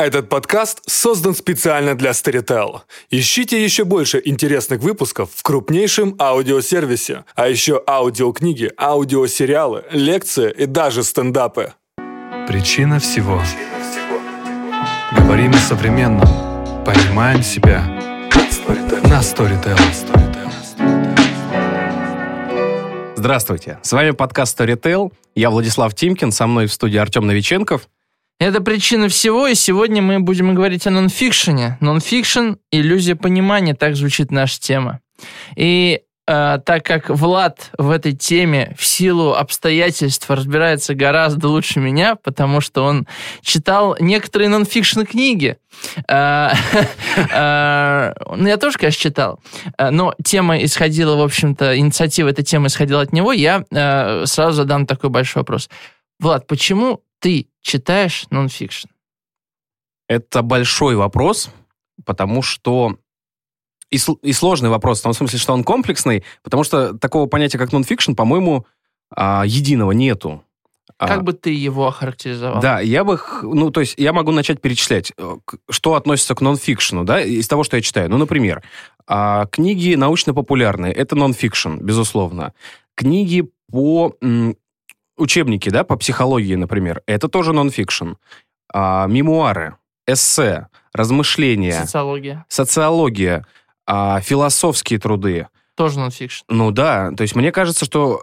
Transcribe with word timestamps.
Этот 0.00 0.30
подкаст 0.30 0.80
создан 0.86 1.34
специально 1.34 1.94
для 1.94 2.12
Storytel. 2.12 2.80
Ищите 3.10 3.62
еще 3.62 3.84
больше 3.84 4.22
интересных 4.24 4.80
выпусков 4.80 5.28
в 5.34 5.42
крупнейшем 5.42 6.16
аудиосервисе, 6.18 7.26
а 7.34 7.48
еще 7.48 7.82
аудиокниги, 7.86 8.72
аудиосериалы, 8.78 9.84
лекции 9.90 10.50
и 10.56 10.64
даже 10.64 11.02
стендапы. 11.02 11.74
Причина 12.48 12.98
всего. 12.98 13.42
Говорим 15.18 15.50
о 15.50 15.58
современном. 15.58 16.26
Понимаем 16.86 17.42
себя. 17.42 17.84
На 19.04 19.20
Storytel. 19.20 19.78
Здравствуйте, 23.16 23.78
с 23.82 23.92
вами 23.92 24.12
подкаст 24.12 24.58
Storytel. 24.58 25.12
Я 25.34 25.50
Владислав 25.50 25.94
Тимкин, 25.94 26.32
со 26.32 26.46
мной 26.46 26.68
в 26.68 26.72
студии 26.72 26.96
Артем 26.96 27.26
Новиченков. 27.26 27.86
Это 28.40 28.62
причина 28.62 29.10
всего, 29.10 29.46
и 29.48 29.54
сегодня 29.54 30.00
мы 30.00 30.18
будем 30.18 30.54
говорить 30.54 30.86
о 30.86 30.90
нонфикшене. 30.90 31.76
Нонфикшн– 31.80 32.54
иллюзия 32.72 33.14
понимания, 33.14 33.74
так 33.74 33.96
звучит 33.96 34.30
наша 34.30 34.58
тема. 34.58 35.00
И 35.56 36.00
э, 36.26 36.58
так 36.64 36.82
как 36.82 37.10
Влад 37.10 37.70
в 37.76 37.90
этой 37.90 38.12
теме 38.12 38.74
в 38.78 38.86
силу 38.86 39.34
обстоятельств 39.34 40.30
разбирается 40.30 40.94
гораздо 40.94 41.48
лучше 41.48 41.80
меня, 41.80 42.14
потому 42.14 42.62
что 42.62 42.82
он 42.82 43.06
читал 43.42 43.94
некоторые 44.00 44.48
нонфикшн 44.48 45.02
книги. 45.02 45.58
Э, 46.08 46.52
э, 47.34 48.14
ну, 48.34 48.48
я 48.48 48.56
тоже, 48.56 48.78
конечно, 48.78 49.02
читал. 49.02 49.40
Э, 49.76 49.90
но 49.90 50.14
тема 50.24 50.64
исходила, 50.64 51.14
в 51.14 51.22
общем-то, 51.22 51.76
инициатива 51.76 52.30
этой 52.30 52.42
темы 52.42 52.68
исходила 52.68 53.02
от 53.02 53.12
него. 53.12 53.34
Я 53.34 53.66
сразу 54.24 54.52
задам 54.52 54.86
такой 54.86 55.10
большой 55.10 55.40
вопрос. 55.40 55.68
Влад, 56.18 56.46
почему 56.46 57.02
ты 57.20 57.48
читаешь 57.60 58.26
нонфикшн? 58.30 58.88
Это 60.08 60.42
большой 60.42 60.96
вопрос, 60.96 61.50
потому 62.04 62.42
что 62.42 62.98
и, 63.90 63.98
и 64.22 64.32
сложный 64.32 64.70
вопрос, 64.70 65.00
в 65.00 65.02
том 65.02 65.12
смысле, 65.12 65.38
что 65.38 65.52
он 65.52 65.64
комплексный, 65.64 66.24
потому 66.42 66.64
что 66.64 66.96
такого 66.96 67.26
понятия, 67.26 67.58
как 67.58 67.72
нонфикшн, 67.72 68.14
по-моему, 68.14 68.66
а, 69.14 69.44
единого 69.46 69.92
нету. 69.92 70.44
А, 70.98 71.06
как 71.06 71.24
бы 71.24 71.32
ты 71.32 71.50
его 71.50 71.86
охарактеризовал? 71.86 72.60
Да, 72.60 72.80
я 72.80 73.04
бы, 73.04 73.18
ну, 73.42 73.70
то 73.70 73.80
есть 73.80 73.94
я 73.96 74.12
могу 74.12 74.32
начать 74.32 74.60
перечислять, 74.60 75.12
э, 75.16 75.36
что 75.70 75.94
относится 75.94 76.34
к 76.34 76.40
нонфикшну, 76.40 77.04
да, 77.04 77.20
из 77.20 77.48
того, 77.48 77.64
что 77.64 77.76
я 77.76 77.82
читаю. 77.82 78.10
Ну, 78.10 78.18
например, 78.18 78.62
а, 79.06 79.46
книги 79.46 79.94
научно-популярные, 79.94 80.92
это 80.92 81.16
нонфикшн, 81.16 81.76
безусловно. 81.78 82.52
Книги 82.94 83.48
по 83.70 84.14
учебники, 85.20 85.68
да, 85.68 85.84
по 85.84 85.96
психологии, 85.96 86.54
например, 86.54 87.02
это 87.06 87.28
тоже 87.28 87.52
нонфикшн. 87.52 88.14
А, 88.72 89.06
мемуары, 89.06 89.76
эссе, 90.06 90.68
размышления. 90.92 91.80
Социология. 91.80 92.44
Социология, 92.48 93.46
а, 93.86 94.20
философские 94.20 94.98
труды. 94.98 95.48
Тоже 95.76 95.98
нонфикшн. 95.98 96.44
Ну 96.48 96.70
да, 96.70 97.10
то 97.12 97.22
есть 97.22 97.34
мне 97.34 97.52
кажется, 97.52 97.84
что, 97.84 98.20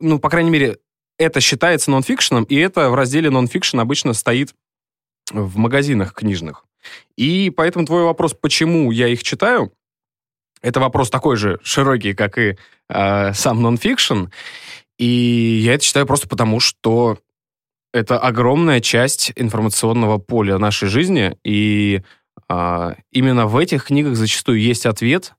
ну, 0.00 0.18
по 0.18 0.28
крайней 0.28 0.50
мере, 0.50 0.78
это 1.18 1.40
считается 1.40 1.90
нонфикшеном, 1.90 2.44
и 2.44 2.56
это 2.56 2.90
в 2.90 2.94
разделе 2.94 3.30
нонфикшн 3.30 3.80
обычно 3.80 4.12
стоит 4.12 4.54
в 5.30 5.56
магазинах 5.56 6.12
книжных. 6.14 6.64
И 7.16 7.50
поэтому 7.56 7.86
твой 7.86 8.04
вопрос, 8.04 8.34
почему 8.34 8.90
я 8.90 9.08
их 9.08 9.22
читаю, 9.22 9.72
это 10.62 10.80
вопрос 10.80 11.10
такой 11.10 11.36
же 11.36 11.58
широкий, 11.62 12.14
как 12.14 12.38
и 12.38 12.56
э, 12.88 13.32
сам 13.34 13.62
нонфикшн. 13.62 14.26
И 14.98 15.60
я 15.64 15.74
это 15.74 15.84
считаю 15.84 16.06
просто 16.06 16.28
потому, 16.28 16.60
что 16.60 17.18
это 17.92 18.18
огромная 18.18 18.80
часть 18.80 19.32
информационного 19.36 20.18
поля 20.18 20.58
нашей 20.58 20.88
жизни, 20.88 21.36
и 21.44 22.02
а, 22.48 22.96
именно 23.10 23.46
в 23.46 23.56
этих 23.56 23.84
книгах 23.84 24.16
зачастую 24.16 24.60
есть 24.60 24.86
ответ 24.86 25.34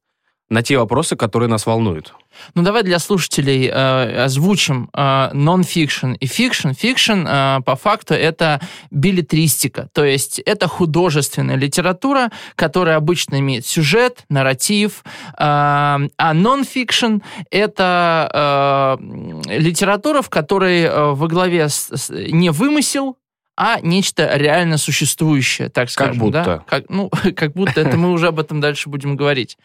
на 0.49 0.63
те 0.63 0.77
вопросы, 0.77 1.15
которые 1.15 1.49
нас 1.49 1.65
волнуют. 1.65 2.13
Ну, 2.55 2.61
давай 2.61 2.83
для 2.83 2.99
слушателей 2.99 3.67
э, 3.67 4.23
озвучим 4.23 4.89
э, 4.93 4.99
non-fiction 5.33 6.15
и 6.19 6.25
fiction. 6.25 6.73
Fiction, 6.73 7.25
э, 7.27 7.61
по 7.63 7.75
факту, 7.75 8.13
это 8.13 8.61
билетристика, 8.91 9.89
то 9.93 10.05
есть 10.05 10.39
это 10.39 10.67
художественная 10.67 11.55
литература, 11.55 12.31
которая 12.55 12.97
обычно 12.97 13.39
имеет 13.39 13.65
сюжет, 13.65 14.23
нарратив, 14.29 15.03
э, 15.03 15.33
а 15.39 15.99
non-fiction— 16.19 17.21
это 17.51 18.97
э, 18.99 19.57
литература, 19.57 20.21
в 20.21 20.29
которой 20.29 20.83
э, 20.83 21.11
во 21.13 21.27
главе 21.27 21.69
с, 21.69 21.89
с, 21.91 22.09
не 22.09 22.51
вымысел, 22.51 23.17
а 23.57 23.79
нечто 23.81 24.37
реально 24.37 24.77
существующее, 24.77 25.69
так 25.69 25.89
скажем. 25.89 26.13
Как 26.13 26.21
будто. 26.21 26.43
Да? 26.43 26.63
Как, 26.67 26.89
ну, 26.89 27.09
как 27.35 27.53
будто 27.53 27.81
это 27.81 27.97
мы 27.97 28.11
уже 28.11 28.27
об 28.27 28.39
этом 28.39 28.61
дальше 28.61 28.87
будем 28.87 29.17
говорить. 29.17 29.57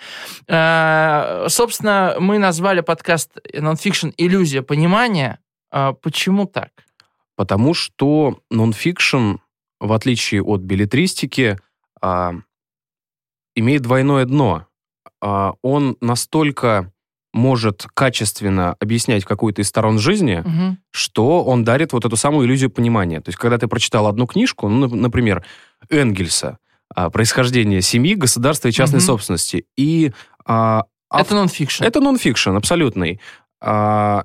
А, 0.49 1.45
собственно, 1.49 2.17
мы 2.19 2.39
назвали 2.39 2.81
подкаст 2.81 3.37
«Нонфикшн. 3.53 4.09
Иллюзия 4.17 4.63
понимания». 4.63 5.39
А, 5.71 5.93
почему 5.93 6.47
так? 6.47 6.71
Потому 7.37 7.75
что 7.75 8.41
нонфикшн, 8.51 9.37
в 9.79 9.93
отличие 9.93 10.43
от 10.43 10.63
билетристики, 10.63 11.59
а, 12.01 12.33
имеет 13.55 13.83
двойное 13.83 14.25
дно. 14.25 14.67
Он 15.21 15.97
настолько 16.01 16.92
может 17.33 17.87
качественно 17.95 18.77
объяснять 18.79 19.25
какую-то 19.25 19.63
из 19.63 19.69
сторон 19.69 19.99
жизни, 19.99 20.43
угу. 20.45 20.77
что 20.91 21.45
он 21.45 21.65
дарит 21.65 21.93
вот 21.93 22.05
эту 22.05 22.17
самую 22.17 22.47
иллюзию 22.47 22.71
понимания. 22.71 23.21
То 23.21 23.31
есть, 23.31 23.39
когда 23.39 23.59
ты 23.59 23.69
прочитал 23.69 24.07
одну 24.07 24.27
книжку, 24.27 24.69
ну, 24.69 24.87
например, 24.95 25.45
Энгельса, 25.89 26.59
«Происхождение 27.13 27.81
семьи, 27.81 28.15
государства 28.15 28.69
и 28.69 28.73
частной 28.73 28.99
угу. 28.99 29.07
собственности», 29.07 29.65
и... 29.77 30.13
А, 30.45 30.85
это 31.11 31.35
нонфикшн. 31.35 31.85
Это 31.85 32.01
нонфикшн, 32.01 32.51
абсолютный. 32.51 33.21
А, 33.61 34.25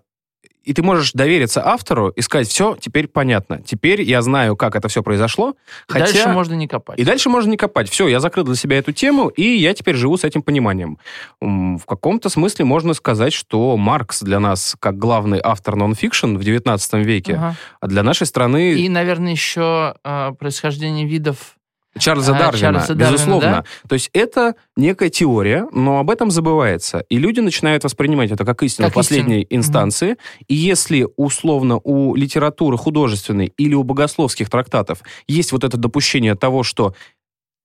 и 0.67 0.73
ты 0.73 0.83
можешь 0.83 1.13
довериться 1.13 1.66
автору 1.66 2.09
и 2.09 2.22
сказать, 2.22 2.50
все, 2.50 2.78
теперь 2.79 3.07
понятно. 3.07 3.61
Теперь 3.61 4.01
я 4.01 4.22
знаю, 4.22 4.57
как 4.57 4.75
это 4.75 4.89
все 4.89 5.01
произошло. 5.01 5.55
И 5.88 5.94
хотя... 5.94 6.05
дальше 6.05 6.29
можно 6.29 6.55
не 6.55 6.67
копать. 6.67 7.00
И 7.00 7.05
дальше 7.05 7.29
можно 7.29 7.50
не 7.50 7.57
копать. 7.57 7.89
Все, 7.89 8.09
я 8.09 8.19
закрыл 8.19 8.44
для 8.44 8.55
себя 8.55 8.78
эту 8.78 8.91
тему, 8.91 9.29
и 9.29 9.44
я 9.44 9.73
теперь 9.73 9.95
живу 9.95 10.17
с 10.17 10.25
этим 10.25 10.41
пониманием. 10.41 10.97
В 11.39 11.85
каком-то 11.88 12.28
смысле 12.28 12.66
можно 12.66 12.94
сказать, 12.94 13.31
что 13.31 13.78
Маркс 13.78 14.22
для 14.22 14.41
нас, 14.41 14.75
как 14.78 14.97
главный 14.97 15.39
автор 15.41 15.78
нон-фикшн 15.78 16.35
в 16.35 16.44
19 16.44 16.94
веке, 17.05 17.35
ага. 17.35 17.55
а 17.79 17.88
для 17.88 18.03
нашей 18.03 18.28
страны... 18.28 18.73
И, 18.73 18.89
наверное, 18.89 19.31
еще 19.31 19.95
э, 20.03 20.34
происхождение 20.38 21.07
видов 21.07 21.56
Чарльза 22.00 22.35
а, 22.35 22.40
Дарвина, 22.40 22.59
Чарльза 22.59 22.96
безусловно. 22.96 23.41
Дарвина, 23.41 23.63
да? 23.84 23.88
То 23.90 23.94
есть 23.94 24.09
это 24.13 24.56
некая 24.75 25.09
теория, 25.09 25.68
но 25.72 26.00
об 26.00 26.09
этом 26.09 26.31
забывается. 26.31 27.03
И 27.09 27.18
люди 27.18 27.40
начинают 27.40 27.84
воспринимать 27.84 28.31
это 28.31 28.46
как 28.46 28.63
истину 28.63 28.88
как 28.88 28.96
последней 28.96 29.41
истину. 29.41 29.59
инстанции. 29.59 30.12
Угу. 30.12 30.19
И 30.47 30.56
если 30.56 31.08
условно 31.16 31.80
у 31.84 32.16
литературы 32.16 32.78
художественной 32.78 33.53
или 33.58 33.74
у 33.74 33.84
богословских 33.84 34.50
трактатов 34.50 35.00
есть 35.28 35.52
вот 35.52 35.63
это 35.63 35.78
допущение 35.78 36.35
того, 36.35 36.63
что 36.63 36.94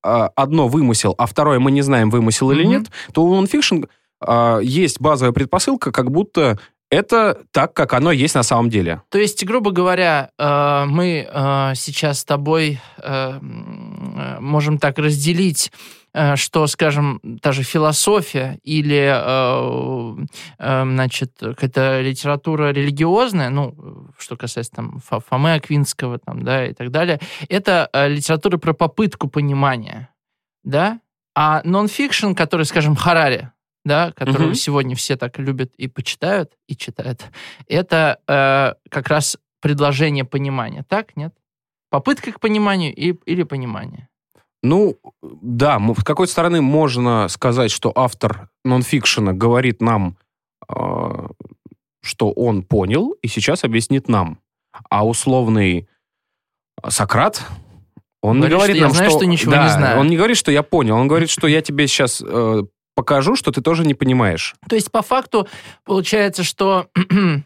э, 0.04 0.28
одно 0.36 0.68
вымысел, 0.68 1.14
а 1.18 1.26
второе 1.26 1.58
мы 1.58 1.70
не 1.70 1.82
знаем, 1.82 2.10
вымысел 2.10 2.48
угу. 2.48 2.54
или 2.54 2.64
нет, 2.64 2.86
то 3.12 3.24
у 3.24 3.34
нонфикшн 3.34 3.84
э, 4.26 4.60
есть 4.62 5.00
базовая 5.00 5.32
предпосылка, 5.32 5.92
как 5.92 6.10
будто 6.10 6.58
это 6.92 7.38
так, 7.52 7.72
как 7.72 7.94
оно 7.94 8.12
есть 8.12 8.34
на 8.34 8.42
самом 8.42 8.68
деле. 8.68 9.00
То 9.08 9.16
есть, 9.16 9.42
грубо 9.46 9.70
говоря, 9.70 10.28
э, 10.38 10.84
мы 10.86 11.26
э, 11.26 11.72
сейчас 11.74 12.18
с 12.18 12.24
тобой 12.26 12.80
э, 12.98 13.38
можем 14.40 14.78
так 14.78 14.98
разделить 14.98 15.72
что, 16.34 16.66
скажем, 16.66 17.20
та 17.40 17.52
же 17.52 17.62
философия 17.62 18.58
или, 18.62 19.08
значит, 20.58 21.32
какая-то 21.38 22.02
литература 22.02 22.70
религиозная, 22.70 23.48
ну, 23.48 24.10
что 24.18 24.36
касается 24.36 24.72
там 24.72 25.00
Фомы 25.00 25.54
Аквинского, 25.54 26.18
там, 26.18 26.42
да, 26.42 26.66
и 26.66 26.74
так 26.74 26.90
далее, 26.90 27.18
это 27.48 27.88
литература 27.94 28.58
про 28.58 28.74
попытку 28.74 29.28
понимания, 29.28 30.10
да, 30.64 31.00
а 31.34 31.62
нон-фикшн, 31.64 32.34
который, 32.34 32.66
скажем, 32.66 32.94
Харари, 32.94 33.50
да, 33.84 34.12
которую 34.12 34.50
угу. 34.50 34.54
сегодня 34.54 34.94
все 34.94 35.16
так 35.16 35.38
любят 35.38 35.72
и 35.76 35.88
почитают, 35.88 36.52
и 36.66 36.76
читают, 36.76 37.24
это 37.66 38.18
э, 38.28 38.74
как 38.90 39.08
раз 39.08 39.38
предложение 39.60 40.24
понимания. 40.24 40.84
Так, 40.88 41.16
нет? 41.16 41.34
Попытка 41.92 42.32
к 42.32 42.40
пониманию 42.40 42.94
и, 42.94 43.12
или 43.26 43.42
понимание? 43.42 44.08
Ну, 44.62 44.96
да, 45.22 45.78
с 45.78 46.02
какой 46.02 46.26
стороны 46.26 46.62
можно 46.62 47.28
сказать, 47.28 47.70
что 47.70 47.92
автор 47.94 48.48
нонфикшена 48.64 49.34
говорит 49.34 49.82
нам, 49.82 50.16
э, 50.74 51.28
что 52.02 52.30
он 52.30 52.62
понял, 52.62 53.12
и 53.20 53.28
сейчас 53.28 53.64
объяснит 53.64 54.08
нам. 54.08 54.38
А 54.88 55.06
условный 55.06 55.86
Сократ, 56.88 57.42
он 58.22 58.40
говорит, 58.40 58.52
не 58.52 58.56
говорит 58.56 58.76
что 58.76 58.84
нам, 58.84 58.90
я 58.90 58.94
знаю, 58.96 59.10
что, 59.10 59.18
что 59.18 59.26
ничего 59.26 59.52
да, 59.52 59.64
не 59.64 59.70
знаю. 59.70 60.00
Он 60.00 60.06
не 60.06 60.16
говорит, 60.16 60.38
что 60.38 60.50
я 60.50 60.62
понял, 60.62 60.96
он 60.96 61.08
говорит, 61.08 61.28
что 61.28 61.46
я 61.46 61.60
тебе 61.60 61.86
сейчас 61.88 62.22
э, 62.26 62.62
покажу, 62.94 63.36
что 63.36 63.50
ты 63.50 63.60
тоже 63.60 63.84
не 63.84 63.94
понимаешь. 63.94 64.54
То 64.68 64.74
есть, 64.74 64.90
по 64.90 65.02
факту, 65.02 65.48
получается, 65.84 66.44
что 66.44 66.88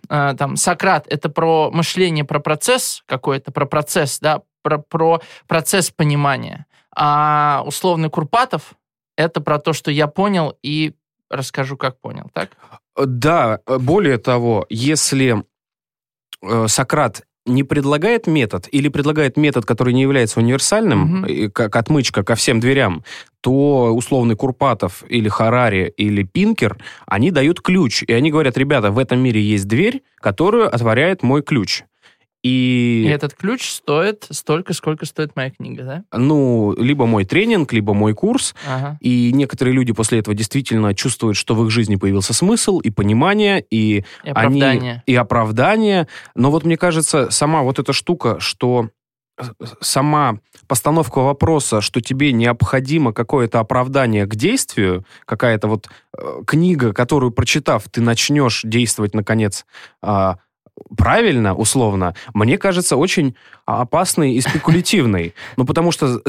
э, 0.09 0.35
там 0.39 0.57
Сократ— 0.57 1.07
это 1.09 1.29
про 1.29 1.71
мышление, 1.71 2.25
про 2.25 2.41
процесс 2.41 3.03
какой-то, 3.07 3.53
про 3.53 3.67
процесс, 3.67 4.19
да, 4.21 4.43
про, 4.63 4.79
про 4.79 5.21
процесс 5.47 5.91
понимания. 5.91 6.67
А 6.95 7.63
условный 7.67 8.11
Курпатов— 8.11 8.75
это 9.17 9.41
про 9.41 9.59
то, 9.59 9.73
что 9.73 9.91
я 9.91 10.07
понял 10.07 10.57
и 10.63 10.95
расскажу, 11.31 11.77
как 11.77 12.01
понял, 12.01 12.31
так? 12.33 12.51
Да, 12.97 13.61
более 13.67 14.19
того, 14.19 14.67
если 14.71 15.45
э, 16.43 16.67
Сократ 16.69 17.25
не 17.47 17.63
предлагает 17.63 18.27
метод 18.27 18.69
или 18.73 18.89
предлагает 18.89 19.37
метод, 19.37 19.65
который 19.65 19.95
не 19.95 20.03
является 20.03 20.41
универсальным, 20.41 21.25
и 21.25 21.49
как 21.49 21.77
отмычка 21.77 22.25
ко 22.25 22.35
всем 22.35 22.61
дверям, 22.61 23.05
то 23.47 23.95
условный 23.95 24.35
Курпатов 24.35 25.05
или 25.09 25.29
Харари 25.29 25.95
или 25.97 26.25
Пинкер, 26.25 26.79
они 27.07 27.31
дают 27.31 27.61
ключ. 27.61 28.03
И 28.03 28.13
они 28.13 28.33
говорят, 28.33 28.59
ребята, 28.59 28.91
в 28.91 28.99
этом 28.99 29.21
мире 29.21 29.41
есть 29.41 29.69
дверь, 29.69 30.03
которую 30.17 30.75
отворяет 30.75 31.23
мой 31.23 31.45
ключ. 31.45 31.85
И, 32.43 33.05
И 33.07 33.09
этот 33.09 33.35
ключ 33.35 33.69
стоит 33.71 34.27
столько, 34.31 34.73
сколько 34.73 35.07
стоит 35.07 35.37
моя 35.37 35.53
книга, 35.53 35.85
да? 35.85 36.19
ну, 36.19 36.75
либо 36.77 37.07
мой 37.07 37.25
тренинг, 37.25 37.73
либо 37.73 37.95
мой 37.95 38.15
курс. 38.15 38.57
Ага. 38.69 38.99
И 39.01 39.31
некоторые 39.33 39.75
люди 39.75 39.93
после 39.93 40.19
этого 40.19 40.35
действительно 40.35 40.93
чувствуют, 40.93 41.37
что 41.37 41.55
в 41.55 41.65
их 41.65 41.71
жизни 41.71 41.95
появился 41.95 42.35
смысл 42.35 42.81
и 42.81 42.91
понимание, 42.91 43.65
и 43.71 44.05
И 44.25 44.29
оправдание. 44.29 44.93
Они, 44.93 45.03
и 45.07 45.15
оправдание. 45.15 46.09
Но 46.35 46.51
вот 46.51 46.65
мне 46.65 46.77
кажется, 46.77 47.31
сама 47.31 47.63
вот 47.63 47.79
эта 47.79 47.93
штука, 47.93 48.41
что 48.41 48.91
сама 49.81 50.39
постановка 50.67 51.21
вопроса, 51.21 51.81
что 51.81 52.01
тебе 52.01 52.33
необходимо 52.33 53.13
какое-то 53.13 53.61
оправдание 53.61 54.27
к 54.27 54.35
действию, 54.35 55.05
какая-то 55.25 55.69
вот 55.69 55.89
э, 56.17 56.43
книга, 56.47 56.93
которую 56.93 57.33
прочитав, 57.33 57.85
ты 57.91 58.01
начнешь 58.01 58.63
действовать, 58.65 59.15
наконец, 59.15 59.67
а, 60.03 60.39
правильно, 60.97 61.55
условно, 61.55 62.15
мне 62.35 62.59
кажется 62.59 62.97
очень 62.97 63.37
опасной 63.65 64.35
и 64.35 64.41
спекулятивной. 64.41 65.35
Ну, 65.57 65.65
потому 65.65 65.93
что 65.93 66.21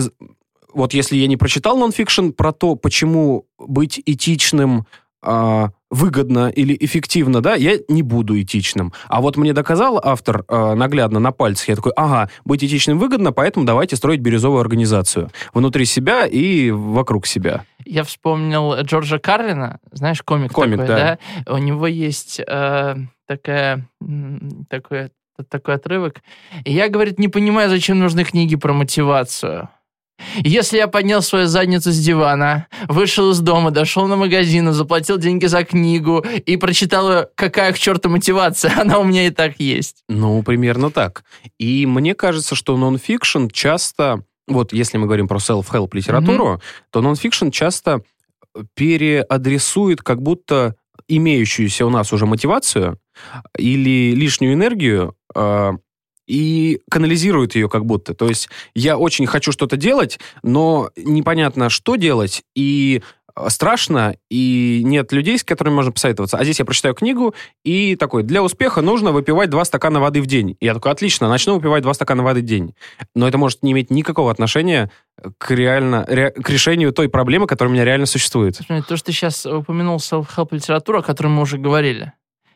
вот 0.73 0.93
если 0.93 1.15
я 1.15 1.27
не 1.27 1.37
прочитал 1.37 1.77
нонфикшн 1.77 2.29
про 2.31 2.51
то, 2.51 2.75
почему 2.75 3.47
быть 3.57 4.01
этичным 4.05 4.85
а, 5.21 5.71
выгодно 5.89 6.49
или 6.49 6.75
эффективно, 6.79 7.41
да, 7.41 7.55
я 7.55 7.77
не 7.87 8.01
буду 8.01 8.39
этичным. 8.39 8.93
А 9.07 9.21
вот 9.21 9.37
мне 9.37 9.53
доказал 9.53 9.99
автор 10.03 10.43
а, 10.47 10.75
наглядно 10.75 11.19
на 11.19 11.31
пальцах, 11.31 11.69
я 11.69 11.75
такой, 11.75 11.93
ага, 11.95 12.29
быть 12.45 12.63
этичным 12.63 12.99
выгодно, 12.99 13.31
поэтому 13.31 13.65
давайте 13.65 13.95
строить 13.95 14.19
бирюзовую 14.19 14.61
организацию 14.61 15.29
внутри 15.53 15.85
себя 15.85 16.25
и 16.25 16.71
вокруг 16.71 17.25
себя. 17.25 17.63
Я 17.85 18.03
вспомнил 18.03 18.73
Джорджа 18.81 19.19
Карлина, 19.19 19.79
знаешь, 19.91 20.21
комик, 20.21 20.51
Комик, 20.51 20.79
такой, 20.79 20.87
да. 20.87 21.17
да? 21.45 21.53
У 21.53 21.57
него 21.57 21.87
есть 21.87 22.41
э, 22.45 22.95
такая, 23.25 23.87
такой, 24.69 25.11
такой 25.49 25.75
отрывок. 25.75 26.21
И 26.65 26.73
я, 26.73 26.89
говорит, 26.89 27.19
не 27.19 27.29
понимаю, 27.29 27.69
зачем 27.69 27.99
нужны 27.99 28.23
книги 28.23 28.55
про 28.55 28.73
мотивацию. 28.73 29.69
Если 30.37 30.77
я 30.77 30.87
поднял 30.87 31.21
свою 31.21 31.47
задницу 31.47 31.91
с 31.91 31.99
дивана, 31.99 32.67
вышел 32.87 33.31
из 33.31 33.39
дома, 33.39 33.71
дошел 33.71 34.07
на 34.07 34.15
магазин, 34.15 34.71
заплатил 34.71 35.17
деньги 35.17 35.45
за 35.45 35.63
книгу 35.63 36.25
и 36.45 36.57
прочитал 36.57 37.11
ее, 37.11 37.27
какая 37.35 37.71
к 37.73 37.79
черту 37.79 38.09
мотивация, 38.09 38.73
она 38.81 38.99
у 38.99 39.03
меня 39.03 39.27
и 39.27 39.29
так 39.29 39.59
есть. 39.59 40.03
Ну, 40.09 40.41
примерно 40.43 40.91
так. 40.91 41.23
И 41.57 41.85
мне 41.85 42.15
кажется, 42.15 42.55
что 42.55 42.77
нонфикшн 42.77 43.47
часто, 43.47 44.23
вот 44.47 44.73
если 44.73 44.97
мы 44.97 45.05
говорим 45.05 45.27
про 45.27 45.37
self-help 45.37 45.89
литературу, 45.93 46.61
то 46.91 47.01
нонфикшн 47.01 47.49
часто 47.49 48.01
переадресует 48.75 50.01
как 50.01 50.21
будто 50.21 50.75
имеющуюся 51.07 51.85
у 51.85 51.89
нас 51.89 52.11
уже 52.11 52.25
мотивацию 52.25 52.99
или 53.57 54.13
лишнюю 54.13 54.53
энергию 54.53 55.15
э, 55.35 55.73
и 56.27 56.81
канализирует 56.89 57.55
ее 57.55 57.69
как 57.69 57.85
будто. 57.85 58.13
То 58.13 58.27
есть 58.27 58.49
я 58.75 58.97
очень 58.97 59.25
хочу 59.25 59.51
что-то 59.51 59.77
делать, 59.77 60.19
но 60.43 60.89
непонятно, 60.95 61.69
что 61.69 61.95
делать, 61.95 62.43
и 62.53 63.01
э, 63.35 63.49
страшно, 63.49 64.15
и 64.29 64.81
нет 64.83 65.11
людей, 65.13 65.39
с 65.39 65.43
которыми 65.43 65.75
можно 65.75 65.91
посоветоваться. 65.91 66.37
А 66.37 66.43
здесь 66.43 66.59
я 66.59 66.65
прочитаю 66.65 66.93
книгу, 66.93 67.33
и 67.63 67.95
такой, 67.95 68.23
для 68.23 68.43
успеха 68.43 68.81
нужно 68.81 69.11
выпивать 69.11 69.49
два 69.49 69.63
стакана 69.63 69.99
воды 69.99 70.21
в 70.21 70.25
день. 70.25 70.57
И 70.59 70.65
я 70.65 70.73
такой, 70.73 70.91
отлично, 70.91 71.29
начну 71.29 71.55
выпивать 71.55 71.83
два 71.83 71.93
стакана 71.93 72.23
воды 72.23 72.41
в 72.41 72.45
день. 72.45 72.75
Но 73.15 73.27
это 73.27 73.37
может 73.37 73.63
не 73.63 73.71
иметь 73.71 73.89
никакого 73.89 74.29
отношения 74.29 74.91
к, 75.37 75.51
реально, 75.51 76.05
ре- 76.07 76.31
к 76.31 76.49
решению 76.49 76.91
той 76.91 77.09
проблемы, 77.09 77.47
которая 77.47 77.71
у 77.71 77.73
меня 77.73 77.85
реально 77.85 78.05
существует. 78.05 78.57
Смотри, 78.57 78.83
То, 78.83 78.97
что 78.97 79.05
ты 79.07 79.11
сейчас 79.13 79.45
упомянул 79.45 79.97
self-help 79.97 80.49
литературу, 80.51 80.99
о 80.99 81.03
которой 81.03 81.27
мы 81.27 81.41
уже 81.41 81.57
говорили, 81.57 82.11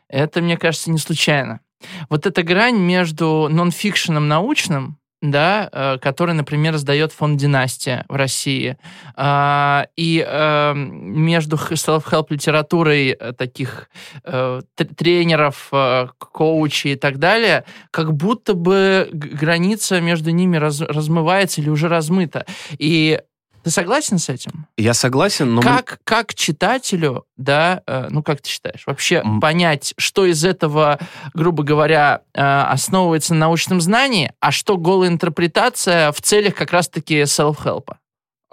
это, 0.08 0.42
мне 0.42 0.58
кажется, 0.58 0.90
не 0.90 0.98
случайно. 0.98 1.60
Вот 2.08 2.26
эта 2.26 2.42
грань 2.42 2.78
между 2.78 3.48
нонфикшеном 3.50 4.28
научным, 4.28 4.98
да, 5.22 5.68
э, 5.72 5.98
который, 5.98 6.34
например, 6.34 6.76
сдает 6.76 7.12
фонд 7.12 7.38
«Династия» 7.38 8.04
в 8.08 8.16
России, 8.16 8.76
а, 9.14 9.86
и 9.96 10.24
э, 10.26 10.72
между 10.74 11.56
self-help 11.56 12.26
литературой 12.30 13.10
э, 13.10 13.32
таких 13.32 13.88
э, 14.24 14.60
тренеров, 14.96 15.70
коучей 16.18 16.94
и 16.94 16.96
так 16.96 17.18
далее, 17.18 17.64
как 17.92 18.12
будто 18.14 18.54
бы 18.54 19.08
граница 19.12 20.00
между 20.00 20.30
ними 20.30 20.56
раз- 20.56 20.80
размывается 20.80 21.60
или 21.60 21.70
уже 21.70 21.88
размыта. 21.88 22.44
И 22.78 23.20
ты 23.62 23.70
согласен 23.70 24.18
с 24.18 24.28
этим? 24.28 24.66
Я 24.76 24.94
согласен, 24.94 25.54
но... 25.54 25.62
мы- 25.62 25.62
как, 25.62 26.00
как 26.04 26.34
читателю, 26.34 27.24
да, 27.36 27.82
э, 27.86 28.08
ну 28.10 28.22
как 28.22 28.40
ты 28.40 28.48
считаешь, 28.50 28.82
вообще 28.86 29.16
М. 29.16 29.40
понять, 29.40 29.94
что 29.96 30.24
из 30.26 30.44
этого, 30.44 30.98
грубо 31.34 31.62
говоря, 31.62 32.22
э, 32.34 32.40
основывается 32.42 33.34
на 33.34 33.40
научном 33.40 33.80
знании, 33.80 34.32
а 34.40 34.50
что 34.50 34.76
голая 34.76 35.10
интерпретация 35.10 36.12
в 36.12 36.20
целях 36.20 36.54
как 36.54 36.72
раз-таки 36.72 37.22
self-help? 37.22 37.94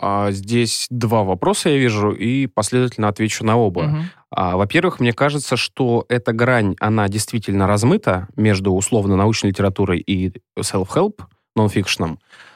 А, 0.01 0.31
здесь 0.31 0.87
два 0.89 1.23
вопроса 1.23 1.69
я 1.69 1.77
вижу, 1.77 2.11
и 2.11 2.47
последовательно 2.47 3.09
отвечу 3.09 3.43
на 3.43 3.57
оба. 3.57 3.83
Мгм. 3.83 4.09
А, 4.31 4.55
во-первых, 4.55 4.99
мне 4.99 5.11
кажется, 5.11 5.57
что 5.57 6.05
эта 6.07 6.31
грань, 6.31 6.75
она 6.79 7.09
действительно 7.09 7.67
размыта 7.67 8.27
между 8.35 8.71
условно-научной 8.71 9.49
литературой 9.49 9.99
и 9.99 10.31
self-help, 10.57 11.21
нонфикшном. 11.55 12.19
А, 12.21 12.48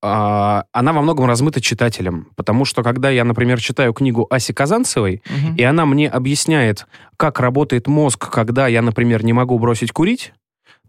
она 0.00 0.92
во 0.92 1.02
многом 1.02 1.26
размыта 1.26 1.60
читателем, 1.60 2.28
потому 2.36 2.64
что 2.64 2.82
когда 2.82 3.10
я, 3.10 3.24
например, 3.24 3.60
читаю 3.60 3.92
книгу 3.92 4.26
Аси 4.30 4.52
Казанцевой, 4.52 5.22
Мгм. 5.28 5.56
и 5.56 5.62
она 5.62 5.86
мне 5.86 6.08
объясняет, 6.08 6.86
как 7.16 7.40
работает 7.40 7.86
мозг, 7.88 8.30
когда 8.30 8.68
я, 8.68 8.82
например, 8.82 9.24
не 9.24 9.32
могу 9.32 9.58
бросить 9.58 9.92
курить, 9.92 10.32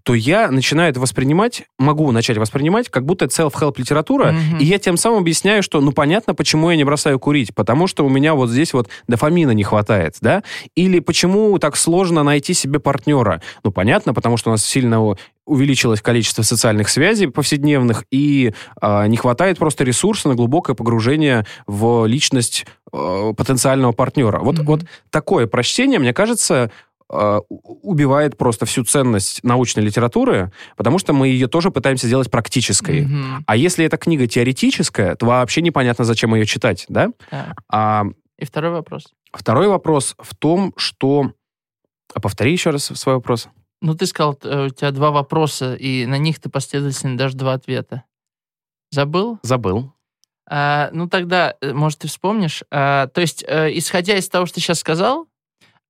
то 0.04 0.14
я 0.16 0.50
начинаю 0.52 0.90
это 0.92 1.00
воспринимать, 1.00 1.64
могу 1.78 2.12
начать 2.12 2.38
воспринимать, 2.38 2.90
как 2.90 3.06
будто 3.06 3.26
это 3.26 3.42
self-help 3.44 3.76
литература, 3.78 4.32
Мгм. 4.32 4.58
и 4.60 4.66
я 4.66 4.80
тем 4.80 4.98
самым 4.98 5.20
объясняю, 5.20 5.62
что, 5.64 5.82
ну, 5.82 5.92
понятно, 5.92 6.34
почему 6.34 6.70
я 6.72 6.78
не 6.78 6.84
бросаю 6.84 7.20
курить, 7.20 7.54
потому 7.54 7.88
что 7.88 8.06
у 8.06 8.10
меня 8.10 8.34
вот 8.34 8.50
здесь 8.50 8.74
вот 8.74 8.90
дофамина 9.08 9.52
не 9.52 9.64
хватает, 9.64 10.16
да? 10.22 10.44
Или 10.76 11.00
почему 11.00 11.58
так 11.60 11.76
сложно 11.76 12.24
найти 12.24 12.54
себе 12.54 12.80
партнера? 12.80 13.42
Ну, 13.64 13.72
понятно, 13.72 14.14
потому 14.14 14.38
что 14.38 14.50
у 14.50 14.54
нас 14.54 14.66
сильно 14.66 15.16
увеличилось 15.46 16.02
количество 16.02 16.44
социальных 16.44 16.90
связей 16.90 17.26
повседневных, 17.28 18.04
и 18.12 18.54
а, 18.80 19.08
не 19.08 19.18
хватает 19.18 19.58
просто 19.58 19.84
ресурса 19.84 20.30
на 20.30 20.36
глубокое 20.36 20.76
погружение 20.76 21.44
в 21.66 22.06
личность 22.06 22.68
э, 22.94 23.34
потенциального 23.36 23.92
партнера. 23.92 24.40
Вот, 24.40 24.58
Мгм. 24.60 24.66
вот 24.66 24.82
такое 25.10 25.48
прочтение, 25.48 25.98
мне 26.00 26.14
кажется, 26.14 26.54
э, 26.66 26.70
убивает 27.10 28.38
просто 28.38 28.66
всю 28.66 28.84
ценность 28.84 29.44
научной 29.44 29.82
литературы, 29.82 30.52
потому 30.78 31.00
что 31.00 31.12
мы 31.12 31.28
ее 31.28 31.48
тоже 31.48 31.72
пытаемся 31.72 32.08
сделать 32.08 32.30
практической. 32.30 33.02
Мгм. 33.06 33.44
А 33.48 33.56
если 33.56 33.84
эта 33.84 33.98
книга 33.98 34.28
теоретическая, 34.28 35.16
то 35.16 35.26
вообще 35.26 35.62
непонятно, 35.62 36.06
зачем 36.06 36.36
ее 36.36 36.46
читать, 36.46 36.86
да? 36.88 37.10
Так. 37.30 37.58
А 37.72 38.04
И 38.38 38.46
второй 38.46 38.72
вопрос. 38.72 39.06
второй 39.34 39.68
вопрос 39.68 40.16
в 40.20 40.36
том, 40.36 40.74
что... 40.78 41.34
А 42.14 42.20
повтори 42.20 42.52
еще 42.52 42.70
раз 42.70 42.86
свой 42.86 43.16
вопрос. 43.16 43.50
Ну, 43.82 43.96
ты 43.96 44.06
сказал, 44.06 44.38
э, 44.44 44.66
у 44.66 44.70
тебя 44.70 44.92
два 44.92 45.12
вопроса, 45.12 45.76
и 45.76 46.06
на 46.06 46.18
них 46.18 46.40
ты 46.40 46.50
последовательно 46.50 47.18
дашь 47.18 47.34
два 47.34 47.54
ответа. 47.54 48.04
Забыл? 48.92 49.40
Забыл. 49.44 49.94
А, 50.50 50.90
ну, 50.92 51.08
тогда, 51.08 51.56
э, 51.62 51.74
может, 51.74 52.00
ты 52.00 52.08
вспомнишь. 52.08 52.64
А, 52.72 53.08
то 53.08 53.22
есть, 53.22 53.44
э, 53.48 53.70
исходя 53.78 54.18
из 54.18 54.28
того, 54.28 54.46
что 54.48 54.56
ты 54.56 54.62
сейчас 54.62 54.80
сказал, 54.80 55.24
а, 55.24 55.26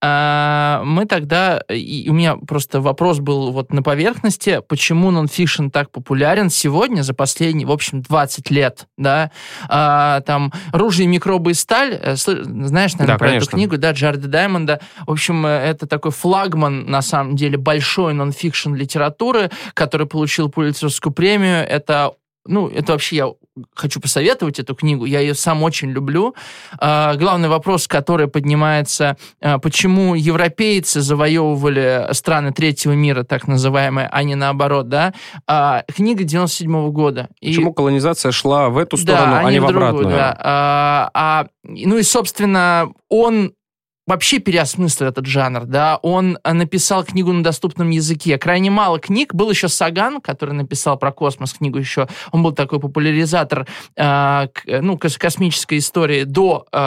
мы 0.01 1.05
тогда... 1.07 1.61
И 1.69 2.07
у 2.09 2.13
меня 2.13 2.35
просто 2.35 2.79
вопрос 2.79 3.19
был 3.19 3.51
вот 3.51 3.73
на 3.73 3.83
поверхности, 3.83 4.61
почему 4.67 5.11
нонфикшн 5.11 5.69
так 5.69 5.91
популярен 5.91 6.49
сегодня, 6.49 7.01
за 7.01 7.13
последние, 7.13 7.67
в 7.67 7.71
общем, 7.71 8.01
20 8.01 8.49
лет, 8.51 8.87
да? 8.97 9.31
А, 9.67 10.21
там 10.21 10.53
«Ружье, 10.71 11.05
микробы 11.07 11.51
и 11.51 11.53
сталь», 11.53 11.99
э, 12.01 12.15
знаешь, 12.15 12.93
наверное, 12.93 13.07
Да, 13.07 13.17
про 13.17 13.27
эту 13.27 13.33
конечно. 13.33 13.51
книгу, 13.51 13.77
да, 13.77 13.91
Джареда 13.91 14.27
Даймонда. 14.27 14.79
В 15.05 15.11
общем, 15.11 15.45
э, 15.45 15.49
это 15.49 15.87
такой 15.87 16.11
флагман, 16.11 16.85
на 16.85 17.01
самом 17.01 17.35
деле, 17.35 17.57
большой 17.57 18.13
нонфикшн 18.13 18.73
литературы, 18.73 19.49
который 19.73 20.07
получил 20.07 20.49
Пулитцеровскую 20.49 21.13
премию. 21.13 21.67
Это 21.67 22.13
ну, 22.45 22.67
это 22.67 22.93
вообще 22.93 23.15
я 23.15 23.33
хочу 23.75 23.99
посоветовать 23.99 24.59
эту 24.59 24.75
книгу, 24.75 25.05
я 25.05 25.19
ее 25.19 25.33
сам 25.33 25.63
очень 25.63 25.89
люблю. 25.89 26.35
А, 26.77 27.15
главный 27.15 27.49
вопрос, 27.49 27.87
который 27.87 28.27
поднимается, 28.27 29.17
а, 29.41 29.59
почему 29.59 30.15
европейцы 30.15 31.01
завоевывали 31.01 32.07
страны 32.13 32.51
третьего 32.51 32.93
мира, 32.93 33.23
так 33.23 33.47
называемые, 33.47 34.07
а 34.11 34.23
не 34.23 34.35
наоборот, 34.35 34.89
да? 34.89 35.13
А, 35.47 35.83
книга 35.93 36.23
97 36.23 36.71
-го 36.71 36.91
года. 36.91 37.29
И... 37.41 37.49
Почему 37.49 37.73
колонизация 37.73 38.31
шла 38.31 38.69
в 38.69 38.77
эту 38.77 38.97
сторону, 38.97 39.31
да, 39.31 39.39
а 39.39 39.51
не 39.51 39.59
в, 39.59 39.63
в 39.63 39.67
другую, 39.67 39.89
обратную? 39.89 40.15
Да. 40.15 40.37
А, 40.39 41.09
а, 41.13 41.47
ну 41.63 41.97
и, 41.97 42.03
собственно, 42.03 42.89
он 43.09 43.53
вообще 44.09 44.39
переосмыслил 44.39 45.07
этот 45.07 45.27
жанр, 45.27 45.65
да, 45.65 45.99
он 46.01 46.39
э, 46.43 46.53
написал 46.53 47.03
книгу 47.03 47.31
на 47.31 47.43
доступном 47.43 47.91
языке. 47.91 48.37
Крайне 48.39 48.71
мало 48.71 48.99
книг. 48.99 49.35
Был 49.35 49.51
еще 49.51 49.67
Саган, 49.67 50.19
который 50.19 50.55
написал 50.55 50.97
про 50.97 51.11
космос 51.11 51.53
книгу 51.53 51.77
еще. 51.77 52.07
Он 52.31 52.41
был 52.41 52.51
такой 52.51 52.79
популяризатор, 52.79 53.67
э, 53.95 54.01
к, 54.01 54.63
ну, 54.81 54.97
космической 54.97 55.77
истории 55.77 56.23
до 56.23 56.65
э, 56.71 56.77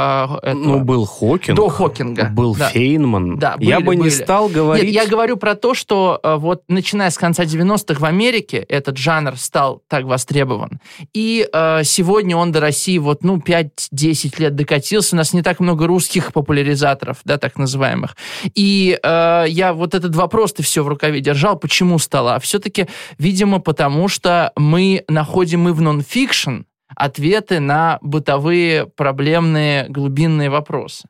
этого. 0.43 0.55
Ну, 0.55 0.81
был 0.81 1.07
Хокинг. 1.07 1.57
До 1.57 1.69
Хокинга. 1.69 2.29
Был 2.33 2.57
да. 2.57 2.69
Фейнман. 2.71 3.39
Да, 3.39 3.57
Я 3.61 3.77
были, 3.77 3.87
бы 3.87 3.97
не 3.97 4.03
были. 4.03 4.11
стал 4.11 4.49
говорить... 4.49 4.85
Нет, 4.85 4.93
я 4.93 5.07
говорю 5.07 5.37
про 5.37 5.55
то, 5.55 5.75
что 5.75 6.19
э, 6.23 6.37
вот 6.37 6.65
начиная 6.67 7.11
с 7.11 7.19
конца 7.19 7.45
90-х 7.45 8.01
в 8.01 8.05
Америке 8.05 8.59
этот 8.69 8.97
жанр 8.97 9.37
стал 9.37 9.83
так 9.89 10.05
востребован. 10.07 10.81
И 11.13 11.49
э, 11.53 11.85
сегодня 11.85 12.37
он 12.37 12.51
до 12.51 12.59
России 12.59 12.99
вот, 12.99 13.23
ну, 13.23 13.37
5-10 13.37 14.41
лет 14.41 14.57
докатился. 14.57 15.15
У 15.15 15.19
нас 15.19 15.33
не 15.33 15.43
так 15.43 15.61
много 15.61 15.87
русских 15.87 16.33
популяризаторов, 16.33 17.12
да, 17.25 17.39
так 17.39 17.59
называемых. 17.59 18.17
И 18.55 18.99
э, 19.03 19.45
я 19.49 19.73
вот 19.73 19.95
этот 19.95 20.15
вопрос-то 20.15 20.63
все 20.63 20.83
в 20.83 20.89
рукаве 20.89 21.21
держал, 21.21 21.59
почему 21.59 21.99
стало? 21.99 22.35
А 22.35 22.41
все-таки, 22.41 22.87
видимо, 23.19 23.61
потому 23.61 24.09
что 24.09 24.53
мы 24.57 25.05
находим 25.09 25.63
мы 25.63 25.73
в 25.73 25.81
нон-фикшн 25.81 26.63
ответы 26.95 27.61
на 27.61 27.99
бытовые 28.03 28.87
проблемные 28.87 29.89
глубинные 29.89 30.51
вопросы. 30.51 31.09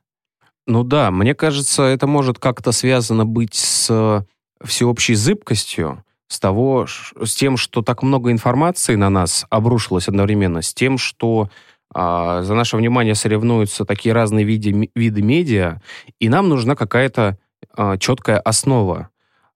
Ну 0.67 0.85
да, 0.85 1.11
мне 1.11 1.35
кажется, 1.35 1.83
это 1.83 2.07
может 2.07 2.39
как-то 2.39 2.73
связано 2.73 3.27
быть 3.27 3.55
с 3.55 4.25
всеобщей 4.63 5.15
зыбкостью, 5.15 6.05
с 6.29 6.39
того, 6.39 6.87
с 6.87 7.35
тем, 7.35 7.57
что 7.57 7.83
так 7.83 8.03
много 8.03 8.31
информации 8.31 8.95
на 8.95 9.11
нас 9.11 9.45
обрушилось 9.51 10.09
одновременно, 10.09 10.63
с 10.63 10.73
тем, 10.73 10.99
что 10.99 11.51
а, 11.95 12.43
за 12.43 12.55
наше 12.55 12.77
внимание 12.77 13.15
соревнуются 13.15 13.85
такие 13.85 14.15
разные 14.15 14.45
виды, 14.45 14.91
виды 14.95 15.23
медиа, 15.23 15.81
и 16.19 16.29
нам 16.29 16.49
нужна 16.49 16.75
какая-то 16.75 17.39
а, 17.77 17.99
четкая 17.99 18.39
основа, 18.39 19.11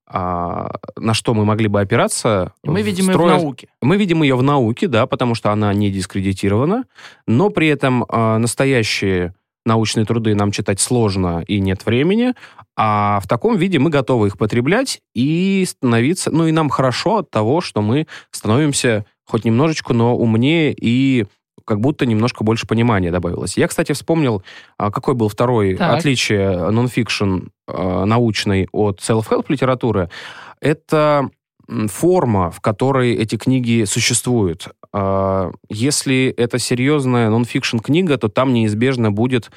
а, 0.07 0.77
на 0.97 1.15
что 1.15 1.35
мы 1.35 1.45
могли 1.45 1.69
бы 1.69 1.81
опираться. 1.81 2.53
Мы 2.63 2.83
видим 2.83 3.05
строя... 3.05 3.33
ее 3.33 3.39
в 3.39 3.43
науке. 3.43 3.69
Мы 3.83 3.97
видим 3.97 4.23
ее 4.23 4.37
в 4.37 4.43
науке, 4.43 4.87
да, 4.87 5.07
потому 5.07 5.35
что 5.35 5.51
она 5.51 5.73
не 5.75 5.91
дискредитирована, 5.91 6.85
но 7.27 7.51
при 7.51 7.69
этом 7.69 8.05
а, 8.09 8.39
настоящие 8.39 9.35
научные 9.65 10.07
труды 10.07 10.35
нам 10.35 10.53
читать 10.53 10.81
сложно 10.81 11.43
и 11.47 11.59
нет 11.59 11.85
времени, 11.85 12.35
а 12.77 13.19
в 13.21 13.27
таком 13.27 13.57
виде 13.57 13.81
мы 13.81 13.91
готовы 13.91 14.29
их 14.29 14.39
потреблять 14.39 15.01
и 15.13 15.65
становиться, 15.67 16.31
ну 16.31 16.47
и 16.47 16.53
нам 16.53 16.69
хорошо 16.69 17.19
от 17.19 17.31
того, 17.31 17.61
что 17.61 17.83
мы 17.83 18.07
становимся 18.31 19.05
хоть 19.25 19.45
немножечко, 19.45 19.93
но 19.93 20.17
умнее 20.17 20.73
и 20.79 21.27
как 21.67 21.81
будто 21.81 22.07
немножко 22.07 22.45
больше 22.45 22.67
понимания 22.67 23.11
добавилось. 23.11 23.59
Я, 23.59 23.69
кстати, 23.69 23.93
вспомнил, 23.93 24.43
а, 24.79 24.91
какой 24.91 25.15
был 25.15 25.29
второй 25.29 25.77
Так. 25.77 25.99
отличие 25.99 26.71
нон-фикшн 26.71 27.49
э, 27.69 28.05
научной 28.07 28.69
от 28.73 29.01
self-help 29.01 29.45
литературы. 29.49 30.09
Это 30.61 31.29
форма, 31.89 32.51
в 32.53 32.61
которой 32.61 33.15
эти 33.15 33.37
книги 33.37 33.85
существуют. 33.85 34.69
А, 34.93 35.51
Если 35.69 36.29
это 36.37 36.59
серьезная 36.61 37.29
нон-фикшн 37.29 37.79
книга, 37.79 38.17
то 38.19 38.29
там 38.29 38.53
неизбежно 38.53 39.11
будет 39.11 39.51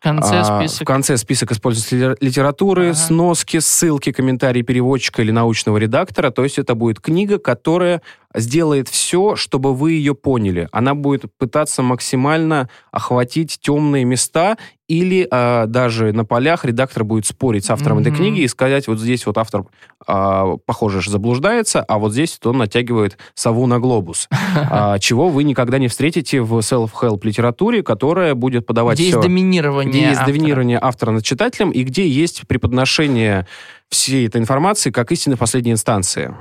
В 0.00 0.02
конце 0.02 0.38
а, 0.40 0.44
список. 0.44 0.80
В 0.82 0.84
конце 0.86 1.16
список 1.18 1.52
используется 1.52 1.94
литер- 1.94 2.16
литературы, 2.20 2.86
Ага. 2.86 2.94
сноски, 2.94 3.58
ссылки, 3.60 4.12
комментарии 4.12 4.62
переводчика 4.62 5.20
или 5.22 5.30
научного 5.30 5.76
редактора. 5.76 6.30
То 6.30 6.42
есть 6.42 6.58
это 6.58 6.74
будет 6.74 7.00
книга, 7.00 7.38
которая 7.38 8.00
сделает 8.34 8.88
все, 8.88 9.36
чтобы 9.36 9.74
вы 9.74 9.92
ее 9.92 10.14
поняли. 10.14 10.68
Она 10.72 10.94
будет 10.94 11.24
пытаться 11.38 11.82
максимально 11.82 12.68
охватить 12.90 13.58
темные 13.60 14.04
места 14.04 14.56
или 14.88 15.26
а, 15.30 15.66
даже 15.66 16.12
на 16.12 16.24
полях 16.24 16.64
редактор 16.64 17.04
будет 17.04 17.24
спорить 17.24 17.64
с 17.64 17.70
автором 17.70 17.98
этой 17.98 18.08
Мгм. 18.10 18.16
книги 18.18 18.40
и 18.40 18.48
сказать, 18.48 18.88
вот 18.88 18.98
здесь 18.98 19.24
вот 19.24 19.38
автор, 19.38 19.64
а, 20.06 20.56
похоже, 20.66 21.08
заблуждается, 21.08 21.82
а 21.82 21.98
вот 21.98 22.12
здесь 22.12 22.38
вот 22.42 22.50
он 22.50 22.58
натягивает 22.58 23.16
сову 23.34 23.66
на 23.66 23.78
глобус. 23.78 24.28
А, 24.54 24.98
чего 24.98 25.28
вы 25.28 25.44
никогда 25.44 25.78
не 25.78 25.88
встретите 25.88 26.42
в 26.42 26.58
self-help 26.58 27.20
литературе, 27.24 27.82
которая 27.82 28.34
будет 28.34 28.66
подавать 28.66 28.96
Где 28.96 29.04
есть 29.04 29.18
все 29.18 29.22
доминирование 29.22 29.90
где 29.90 30.08
есть 30.10 30.24
доминирование 30.26 30.78
автора 30.80 31.12
над 31.12 31.24
читателем 31.24 31.70
и 31.70 31.84
где 31.84 32.06
есть 32.06 32.46
преподношение 32.46 33.46
всей 33.88 34.26
этой 34.26 34.40
информации 34.40 34.90
как 34.90 35.10
истины 35.12 35.36
последней 35.36 35.72
инстанции. 35.72 36.34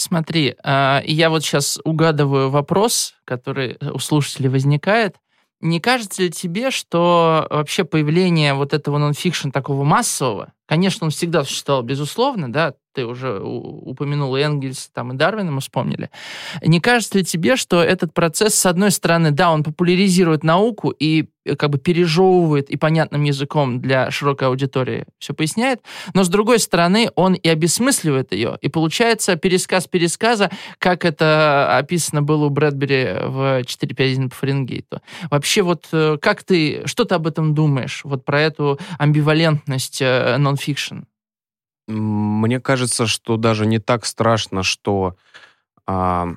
Смотри, 0.00 0.56
а, 0.64 1.02
я 1.04 1.28
вот 1.28 1.44
сейчас 1.44 1.78
угадываю 1.84 2.48
вопрос, 2.48 3.12
который 3.24 3.76
у 3.82 3.98
слушателей 3.98 4.48
возникает. 4.48 5.16
Не 5.60 5.78
кажется 5.78 6.22
ли 6.22 6.30
тебе, 6.30 6.70
что 6.70 7.46
вообще 7.50 7.84
появление 7.84 8.54
вот 8.54 8.72
этого 8.72 8.96
нонфикшн 8.96 9.50
такого 9.50 9.84
массового, 9.84 10.54
конечно, 10.66 11.04
он 11.04 11.10
всегда 11.10 11.44
существовал, 11.44 11.82
безусловно, 11.82 12.50
да, 12.50 12.72
ты 12.92 13.06
уже 13.06 13.40
упомянул 13.40 14.36
и 14.36 14.40
Энгельса, 14.40 14.88
там, 14.92 15.12
и 15.12 15.16
Дарвина 15.16 15.50
мы 15.50 15.60
вспомнили. 15.60 16.10
Не 16.62 16.80
кажется 16.80 17.18
ли 17.18 17.24
тебе, 17.24 17.56
что 17.56 17.82
этот 17.82 18.12
процесс, 18.12 18.54
с 18.54 18.66
одной 18.66 18.90
стороны, 18.90 19.30
да, 19.30 19.52
он 19.52 19.62
популяризирует 19.62 20.42
науку 20.42 20.90
и 20.90 21.28
э, 21.44 21.56
как 21.56 21.70
бы 21.70 21.78
пережевывает 21.78 22.68
и 22.70 22.76
понятным 22.76 23.22
языком 23.22 23.80
для 23.80 24.10
широкой 24.10 24.48
аудитории 24.48 25.04
все 25.18 25.34
поясняет, 25.34 25.82
но 26.14 26.24
с 26.24 26.28
другой 26.28 26.58
стороны, 26.58 27.10
он 27.14 27.34
и 27.34 27.48
обесмысливает 27.48 28.32
ее, 28.32 28.58
и 28.60 28.68
получается 28.68 29.36
пересказ 29.36 29.86
пересказа, 29.86 30.50
как 30.78 31.04
это 31.04 31.76
описано 31.78 32.22
было 32.22 32.46
у 32.46 32.50
Брэдбери 32.50 33.04
в 33.24 33.60
4.5.1 33.62 34.30
по 34.30 34.34
Фаренгейту. 34.36 35.00
Вообще 35.30 35.62
вот 35.62 35.86
э, 35.92 36.16
как 36.20 36.42
ты, 36.42 36.82
что 36.86 37.04
ты 37.04 37.14
об 37.14 37.26
этом 37.26 37.54
думаешь, 37.54 38.02
вот 38.04 38.24
про 38.24 38.40
эту 38.40 38.78
амбивалентность 38.98 40.02
э, 40.02 40.36
нон-фикшн? 40.38 41.09
Мне 41.90 42.60
кажется, 42.60 43.06
что 43.06 43.36
даже 43.36 43.66
не 43.66 43.78
так 43.78 44.06
страшно, 44.06 44.62
что 44.62 45.16
а, 45.86 46.28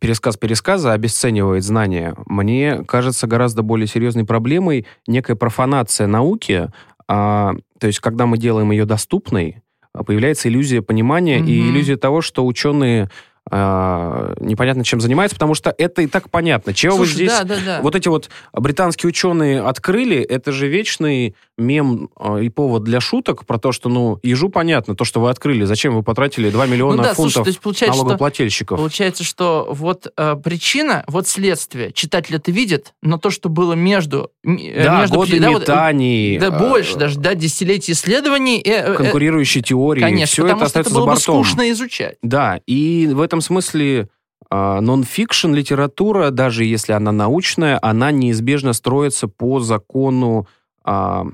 пересказ 0.00 0.36
пересказа 0.36 0.92
обесценивает 0.92 1.64
знания. 1.64 2.14
Мне 2.26 2.84
кажется 2.84 3.26
гораздо 3.26 3.62
более 3.62 3.86
серьезной 3.86 4.24
проблемой 4.24 4.86
некая 5.06 5.36
профанация 5.36 6.06
науки. 6.06 6.68
а, 7.08 7.54
то 7.78 7.86
есть, 7.86 8.00
когда 8.00 8.26
мы 8.26 8.36
делаем 8.36 8.72
ее 8.72 8.84
доступной, 8.84 9.62
а, 9.92 10.02
появляется 10.02 10.48
иллюзия 10.48 10.82
понимания 10.82 11.38
и 11.38 11.42
Мгм. 11.42 11.70
иллюзия 11.70 11.96
того, 11.96 12.20
что 12.20 12.44
ученые 12.44 13.08
а, 13.48 14.34
непонятно 14.40 14.82
чем 14.82 15.00
занимаются, 15.00 15.36
потому 15.36 15.54
что 15.54 15.72
это 15.78 16.02
и 16.02 16.08
так 16.08 16.30
понятно. 16.30 16.74
Чего 16.74 16.96
вы 16.96 17.06
Слушай, 17.06 17.14
здесь 17.14 17.30
да, 17.30 17.44
да, 17.44 17.56
да. 17.64 17.80
Вот 17.80 17.94
эти 17.94 18.08
вот 18.08 18.28
британские 18.52 19.06
ученые 19.08 19.62
открыли, 19.62 20.16
это 20.16 20.50
же 20.50 20.66
вечный 20.66 21.36
мем 21.58 22.10
э, 22.18 22.42
и 22.44 22.48
повод 22.48 22.84
для 22.84 23.00
шуток 23.00 23.46
про 23.46 23.58
то, 23.58 23.72
что, 23.72 23.88
ну, 23.88 24.18
ежу 24.22 24.48
понятно, 24.48 24.94
то, 24.94 25.04
что 25.04 25.20
вы 25.20 25.30
открыли, 25.30 25.64
зачем 25.64 25.94
вы 25.94 26.02
потратили 26.02 26.50
2 26.50 26.66
миллиона 26.66 26.96
ну 26.96 27.02
да, 27.02 27.14
слушай, 27.14 27.34
фунтов 27.34 27.44
то 27.44 27.48
есть 27.48 27.60
получается, 27.60 27.94
что 27.94 28.04
налогоплательщиков. 28.04 28.78
Получается, 28.78 29.24
что 29.24 29.68
вот 29.70 30.06
э, 30.16 30.36
причина, 30.42 31.04
вот 31.08 31.28
следствие. 31.28 31.92
Читатель 31.92 32.36
это 32.36 32.50
видит, 32.50 32.94
но 33.02 33.18
то, 33.18 33.30
что 33.30 33.48
было 33.48 33.72
между... 33.72 34.30
э, 34.44 34.84
Да, 34.84 35.00
между 35.00 35.16
годы 35.16 35.40
да, 35.40 35.50
вот, 35.50 35.56
э, 35.56 35.60
метаний, 35.62 36.38
да, 36.38 36.46
э, 36.48 36.58
больше 36.58 36.96
даже, 36.96 37.18
да, 37.18 37.34
десятилетий 37.34 37.92
исследований. 37.92 38.60
э, 38.64 38.92
э, 38.92 38.94
конкурирующие 38.94 39.62
теории, 39.62 40.00
Конечно, 40.02 40.26
все 40.26 40.42
потому 40.42 40.60
это 40.62 40.68
что 40.70 40.80
это 40.80 40.90
было 40.90 41.00
за 41.00 41.06
бы 41.06 41.12
бортом. 41.12 41.44
скучно 41.44 41.70
изучать. 41.70 42.16
Да, 42.22 42.60
и 42.66 43.08
в 43.12 43.20
этом 43.20 43.40
смысле 43.40 44.08
а, 44.48 44.80
нон-фикшн 44.80 45.52
литература, 45.54 46.30
даже 46.30 46.64
если 46.64 46.92
она 46.92 47.12
научная, 47.12 47.78
она 47.82 48.10
неизбежно 48.12 48.72
строится 48.74 49.26
по 49.26 49.60
закону 49.60 50.46
а, 50.84 51.24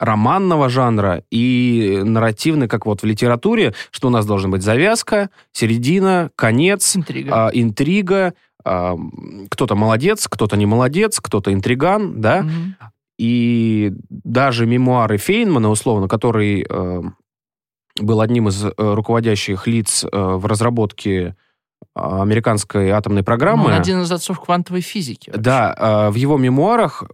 романного 0.00 0.68
жанра 0.68 1.22
и 1.30 2.00
нарративной, 2.02 2.66
как 2.66 2.86
вот 2.86 3.02
в 3.02 3.06
литературе, 3.06 3.74
что 3.92 4.08
у 4.08 4.10
нас 4.10 4.26
должна 4.26 4.48
быть 4.48 4.62
завязка, 4.62 5.30
середина, 5.52 6.30
конец, 6.34 6.96
Интрига. 6.96 7.46
а, 7.46 7.50
интрига, 7.52 8.34
а, 8.64 8.96
кто-то 9.50 9.76
молодец, 9.76 10.26
кто-то 10.28 10.56
не 10.56 10.66
молодец, 10.66 11.20
кто-то 11.20 11.52
интриган, 11.52 12.20
да, 12.20 12.42
Мгм. 12.42 12.76
и 13.18 13.92
даже 14.08 14.66
мемуары 14.66 15.18
Фейнмана, 15.18 15.68
условно, 15.70 16.08
который 16.08 16.66
э, 16.68 17.02
был 18.00 18.20
одним 18.22 18.48
из 18.48 18.64
э, 18.64 18.70
руководящих 18.76 19.66
лиц 19.66 20.04
э, 20.04 20.08
в 20.12 20.46
разработке 20.46 21.12
э, 21.18 21.32
американской 21.94 22.90
атомной 22.90 23.20
Ну, 23.20 23.24
программы. 23.24 23.66
он 23.66 23.72
один 23.72 24.00
из 24.02 24.10
отцов 24.12 24.40
квантовой 24.40 24.80
физики. 24.80 25.28
вообще. 25.30 25.42
Да, 25.42 25.74
э, 25.76 26.10
в 26.10 26.14
его 26.14 26.38
мемуарах 26.38 27.04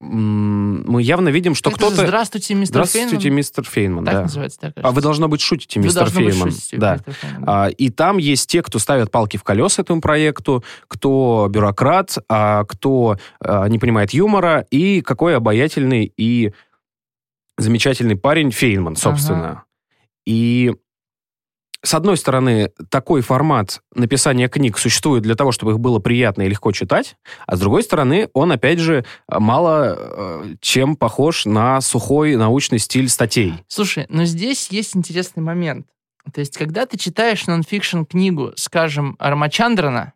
мы 0.00 1.02
явно 1.02 1.28
видим, 1.28 1.54
что 1.54 1.70
кто-то... 1.70 2.06
Здравствуйте, 2.06 2.54
мистер 2.54 2.84
Здравствуйте, 2.86 3.18
Фейнман. 3.18 3.36
мистер 3.36 3.64
Фейнман, 3.64 4.04
Так 4.06 4.14
да. 4.14 4.22
называется, 4.22 4.58
так 4.58 4.72
А 4.76 4.92
вы, 4.92 5.02
должно 5.02 5.28
быть, 5.28 5.42
шутите, 5.42 5.78
мистер 5.78 6.08
Фейнман. 6.08 6.50
да. 6.72 7.00
А, 7.46 7.68
И 7.68 7.90
там 7.90 8.16
есть 8.16 8.48
те, 8.48 8.62
кто 8.62 8.78
ставят 8.78 9.10
палки 9.10 9.36
в 9.36 9.44
колеса 9.44 9.82
этому 9.82 10.00
проекту, 10.00 10.64
кто 10.88 11.48
бюрократ, 11.50 12.16
а 12.30 12.64
кто 12.64 13.18
а, 13.40 13.66
не 13.68 13.78
понимает 13.78 14.12
юмора, 14.12 14.66
и 14.70 15.02
какой 15.02 15.36
обаятельный 15.36 16.10
и 16.16 16.52
замечательный 17.58 18.16
парень 18.16 18.52
Фейнман, 18.52 18.96
собственно. 18.96 19.64
И 20.24 20.74
с 21.82 21.94
одной 21.94 22.16
стороны, 22.16 22.72
такой 22.90 23.22
формат 23.22 23.80
написания 23.94 24.48
книг 24.48 24.78
существует 24.78 25.22
для 25.22 25.34
того, 25.34 25.52
чтобы 25.52 25.72
их 25.72 25.80
было 25.80 25.98
приятно 25.98 26.42
и 26.42 26.48
легко 26.48 26.72
читать, 26.72 27.16
а 27.46 27.56
с 27.56 27.60
другой 27.60 27.82
стороны, 27.82 28.28
он, 28.34 28.52
опять 28.52 28.78
же, 28.78 29.04
мало 29.28 29.96
э, 29.98 30.54
чем 30.60 30.96
похож 30.96 31.46
на 31.46 31.80
сухой 31.80 32.36
научный 32.36 32.78
стиль 32.78 33.08
статей. 33.08 33.54
Слушай, 33.68 34.06
но 34.08 34.24
здесь 34.24 34.68
есть 34.68 34.96
интересный 34.96 35.42
момент. 35.42 35.86
То 36.32 36.40
есть, 36.40 36.56
когда 36.56 36.84
ты 36.84 36.98
читаешь 36.98 37.46
нонфикшн 37.46 38.02
книгу, 38.02 38.52
скажем, 38.56 39.16
Рамачандрана, 39.18 40.12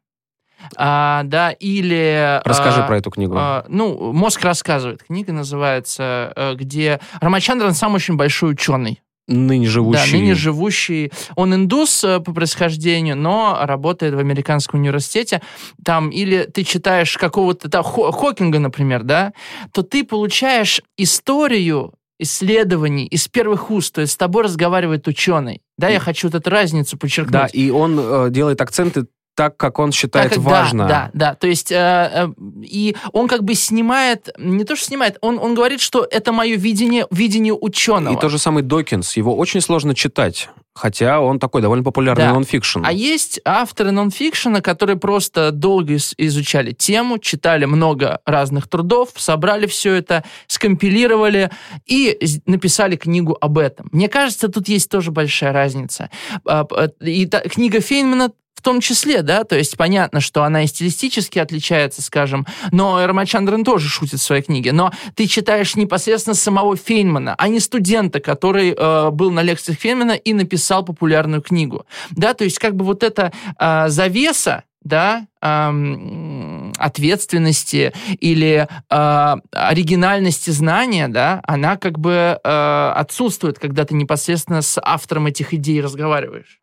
а, 0.77 1.23
да, 1.25 1.51
или... 1.51 2.41
Расскажи 2.45 2.83
а, 2.83 2.87
про 2.87 2.99
эту 2.99 3.11
книгу. 3.11 3.35
а, 3.37 3.65
ну, 3.69 4.13
«Мозг 4.13 4.43
рассказывает». 4.43 5.03
Книга 5.03 5.33
называется, 5.33 6.33
э, 6.35 6.55
где 6.55 7.01
Рамачандран 7.21 7.75
сам 7.75 7.95
очень 7.95 8.17
большой 8.17 8.53
ученый. 8.53 9.03
Ныне 9.27 9.67
живущий. 9.67 10.13
Да, 10.13 10.17
ныне 10.19 10.35
живущий. 10.35 11.13
Он 11.37 11.55
индус 11.55 12.05
э, 12.05 12.21
по 12.21 12.33
происхождению, 12.33 13.17
но 13.17 13.59
работает 13.63 14.15
в 14.15 14.19
американском 14.19 14.81
университете. 14.81 15.41
Там, 15.85 16.11
или 16.11 16.45
ты 16.45 16.65
читаешь 16.65 17.17
какого-то 17.17 17.69
да, 17.69 17.83
Хо- 17.83 18.13
Хокинга, 18.13 18.59
например, 18.59 19.03
да, 19.03 19.33
то 19.73 19.83
ты 19.83 20.05
получаешь 20.05 20.81
историю 20.97 21.95
исследований 22.19 23.07
из 23.07 23.27
первых 23.29 23.71
уст, 23.71 23.95
то 23.95 24.01
есть 24.01 24.13
с 24.13 24.17
тобой 24.17 24.45
разговаривает 24.45 25.09
ученый. 25.09 25.63
Да, 25.77 25.89
я 25.89 25.99
хочу 25.99 26.29
вот 26.29 26.35
эту 26.37 26.51
разницу 26.51 26.97
подчеркнуть. 26.97 27.33
Да, 27.33 27.47
и 27.47 27.71
он 27.71 27.99
э, 27.99 28.31
делает 28.31 28.61
акценты 28.61 29.07
так, 29.35 29.57
как 29.57 29.79
он 29.79 29.93
считает 29.93 30.31
Так, 30.31 30.43
да, 30.43 30.51
важно. 30.51 30.87
Да, 30.87 31.11
да, 31.13 31.35
то 31.35 31.47
есть, 31.47 31.73
э, 31.73 31.77
э, 31.77 32.29
и 32.63 32.97
он 33.13 33.29
как 33.29 33.45
бы 33.45 33.55
снимает, 33.55 34.31
не 34.39 34.65
то 34.65 34.77
что 34.77 34.87
снимает, 34.87 35.19
он, 35.21 35.39
он 35.39 35.55
говорит, 35.55 35.81
что 35.81 36.07
это 36.09 36.33
мое 36.33 36.57
видение, 36.57 37.07
видение 37.11 37.55
ученого. 37.55 38.15
И 38.15 38.21
тот 38.21 38.31
же 38.31 38.39
самый 38.39 38.63
Докинс, 38.63 39.17
его 39.17 39.37
очень 39.37 39.61
сложно 39.61 39.95
читать, 39.95 40.49
хотя 40.75 41.21
он 41.21 41.39
такой 41.39 41.63
довольно 41.63 41.85
популярный 41.85 42.25
Да. 42.27 42.33
нонфикшн. 42.33 42.81
А 42.85 42.93
есть 42.93 43.41
авторы 43.45 43.91
нонфикшена, 43.93 44.61
которые 44.61 44.97
просто 44.97 45.51
долго 45.53 45.97
изучали 46.19 46.73
тему, 46.73 47.19
читали 47.19 47.65
много 47.65 48.21
разных 48.27 48.69
трудов, 48.69 49.11
собрали 49.17 49.67
все 49.67 49.95
это, 49.95 50.25
скомпилировали 50.47 51.51
и 51.87 52.19
написали 52.47 52.97
книгу 52.97 53.37
об 53.41 53.59
этом. 53.59 53.89
Мне 53.93 54.09
кажется, 54.09 54.49
тут 54.49 54.69
есть 54.69 54.91
тоже 54.91 55.11
большая 55.11 55.53
разница. 55.53 56.11
А, 56.45 56.65
п- 56.65 56.91
И 57.01 57.27
та- 57.27 57.41
книга 57.41 57.81
Фейнмана 57.81 58.31
в 58.57 58.63
том 58.65 58.81
числе, 58.81 59.21
да, 59.21 59.45
то 59.45 59.57
есть 59.59 59.77
понятно, 59.77 60.21
что 60.23 60.43
она 60.43 60.63
и 60.65 60.67
стилистически 60.67 61.39
отличается, 61.39 62.01
скажем, 62.01 62.47
но 62.73 63.07
Рамачандран 63.07 63.63
тоже 63.63 63.89
шутит 63.91 64.21
в 64.21 64.23
своей 64.23 64.41
книге, 64.43 64.73
но 64.73 64.91
ты 65.15 65.27
читаешь 65.27 65.77
непосредственно 65.77 66.33
самого 66.35 66.75
Фейнмана, 66.75 67.35
а 67.37 67.49
не 67.49 67.61
студента, 67.61 68.21
который 68.21 68.71
э, 68.75 69.11
был 69.11 69.31
на 69.33 69.43
лекциях 69.43 69.79
Фейнмана 69.81 70.13
и 70.13 70.33
написал 70.33 70.64
популярную 70.83 71.43
книгу, 71.43 71.87
да, 72.11 72.35
то 72.35 72.45
есть 72.45 72.59
как 72.59 72.75
бы 72.77 72.85
вот 72.85 73.03
эта 73.03 73.33
э, 73.59 73.89
завеса, 73.89 74.65
да, 74.83 75.27
эм, 75.41 76.73
ответственности 76.77 77.95
или 78.21 78.69
э, 78.91 79.37
оригинальности 79.53 80.51
знания, 80.51 81.09
да, 81.09 81.41
она 81.45 81.77
как 81.77 81.99
бы 81.99 82.39
э, 82.43 82.93
отсутствует, 82.95 83.59
когда 83.59 83.85
ты 83.85 83.95
непосредственно 83.95 84.61
с 84.61 84.79
автором 84.83 85.27
этих 85.27 85.55
идей 85.55 85.81
разговариваешь. 85.81 86.61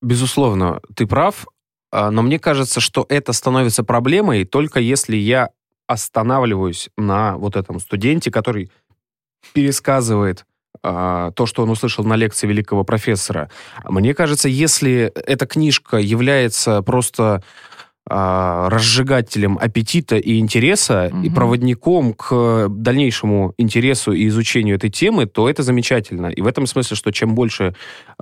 Безусловно, 0.00 0.80
ты 0.94 1.06
прав, 1.06 1.46
но 1.92 2.22
мне 2.22 2.38
кажется, 2.38 2.80
что 2.80 3.04
это 3.08 3.32
становится 3.32 3.82
проблемой 3.82 4.44
только 4.44 4.78
если 4.78 5.16
я 5.16 5.50
останавливаюсь 5.88 6.90
на 6.96 7.36
вот 7.36 7.56
этом 7.56 7.80
студенте, 7.80 8.30
который 8.30 8.70
пересказывает 9.52 10.44
то, 10.82 11.44
что 11.46 11.62
он 11.62 11.70
услышал 11.70 12.04
на 12.04 12.16
лекции 12.16 12.46
великого 12.46 12.84
профессора. 12.84 13.50
Мне 13.84 14.14
кажется, 14.14 14.48
если 14.48 15.12
эта 15.14 15.46
книжка 15.46 15.96
является 15.98 16.82
просто 16.82 17.42
а, 18.10 18.70
разжигателем 18.70 19.58
аппетита 19.60 20.16
и 20.16 20.38
интереса 20.38 21.08
и 21.08 21.14
Мгм. 21.28 21.34
проводником 21.34 22.14
к 22.14 22.68
дальнейшему 22.70 23.52
интересу 23.58 24.12
и 24.12 24.28
изучению 24.28 24.76
этой 24.76 24.88
темы, 24.88 25.26
то 25.26 25.46
это 25.46 25.62
замечательно. 25.62 26.28
И 26.28 26.40
в 26.40 26.46
этом 26.46 26.66
смысле, 26.66 26.96
что 26.96 27.10
чем 27.12 27.34
больше 27.34 27.74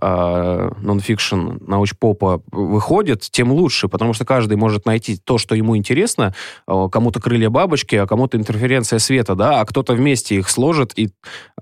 э, 0.02 0.70
нонфикшн, 0.83 1.59
научпопа 1.61 2.42
выходит, 2.50 3.28
тем 3.31 3.52
лучше, 3.52 3.87
потому 3.87 4.12
что 4.12 4.24
каждый 4.24 4.57
может 4.57 4.87
найти 4.87 5.18
то, 5.22 5.38
что 5.38 5.54
ему 5.54 5.76
интересно. 5.76 6.35
Кому-то 6.66 7.20
крылья 7.20 7.48
бабочки, 7.50 7.94
а 7.94 8.07
кому-то 8.09 8.37
интерференция 8.37 8.98
света, 8.98 9.37
да, 9.37 9.61
а 9.61 9.64
кто-то 9.64 9.92
вместе 9.94 10.35
их 10.35 10.50
сложит 10.50 10.98
и 10.98 11.11